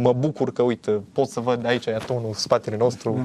mă 0.00 0.12
bucur 0.12 0.52
că, 0.52 0.62
uite, 0.62 1.00
pot 1.12 1.28
să 1.28 1.40
văd 1.40 1.66
aici 1.66 1.88
atonul, 1.88 2.32
spatele 2.34 2.76
nostru, 2.76 3.12
Da. 3.16 3.22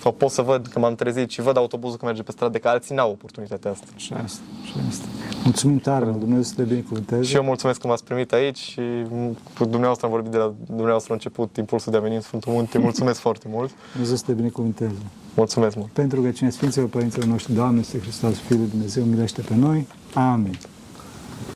sau 0.00 0.12
pot 0.12 0.30
să 0.30 0.42
văd 0.42 0.66
că 0.66 0.78
m-am 0.78 0.94
trezit 0.94 1.30
și 1.30 1.40
văd 1.40 1.56
autobuzul 1.56 1.98
că 1.98 2.04
merge 2.04 2.22
pe 2.22 2.30
stradă, 2.32 2.58
că 2.58 2.68
alții 2.68 2.94
n-au 2.94 3.10
oportunitatea 3.10 3.70
asta. 3.70 3.86
Și 3.96 4.12
asta, 4.12 4.40
și 4.64 4.72
asta. 4.88 5.04
Mulțumim 5.44 5.78
tare, 5.78 6.04
mult, 6.04 6.18
Dumnezeu 6.18 6.42
să 6.42 6.52
te 6.56 6.62
binecuvânteze. 6.62 7.22
Și 7.22 7.34
eu 7.34 7.42
mulțumesc 7.42 7.80
că 7.80 7.86
m-ați 7.86 8.04
primit 8.04 8.32
aici 8.32 8.58
și 8.58 8.80
cu 9.58 9.64
dumneavoastră 9.64 10.06
am 10.06 10.12
vorbit 10.12 10.30
de 10.30 10.36
la 10.36 10.52
dumneavoastră 10.66 11.12
a 11.12 11.14
început 11.14 11.56
impulsul 11.56 11.92
de 11.92 11.98
a 11.98 12.00
veni 12.00 12.14
în 12.14 12.20
Sfântul 12.20 12.52
Munte. 12.52 12.78
Mulțumesc 12.78 13.20
foarte 13.28 13.46
mult. 13.50 13.70
Dumnezeu 13.92 14.16
să 14.16 14.22
te 14.26 14.32
binecuvânteze. 14.32 14.98
Mulțumesc 15.34 15.76
mult. 15.76 15.90
Pentru 15.90 16.20
că 16.22 16.30
cine 16.30 16.50
Sfinților 16.50 16.88
Părinților 16.88 17.26
noștri, 17.26 17.52
Doamne, 17.54 17.80
este 17.80 17.98
Hristos, 17.98 18.38
Fiul 18.38 18.58
lui 18.58 18.68
Dumnezeu, 18.68 19.04
milește 19.04 19.40
pe 19.40 19.54
noi. 19.54 19.86
Amin. 20.14 20.58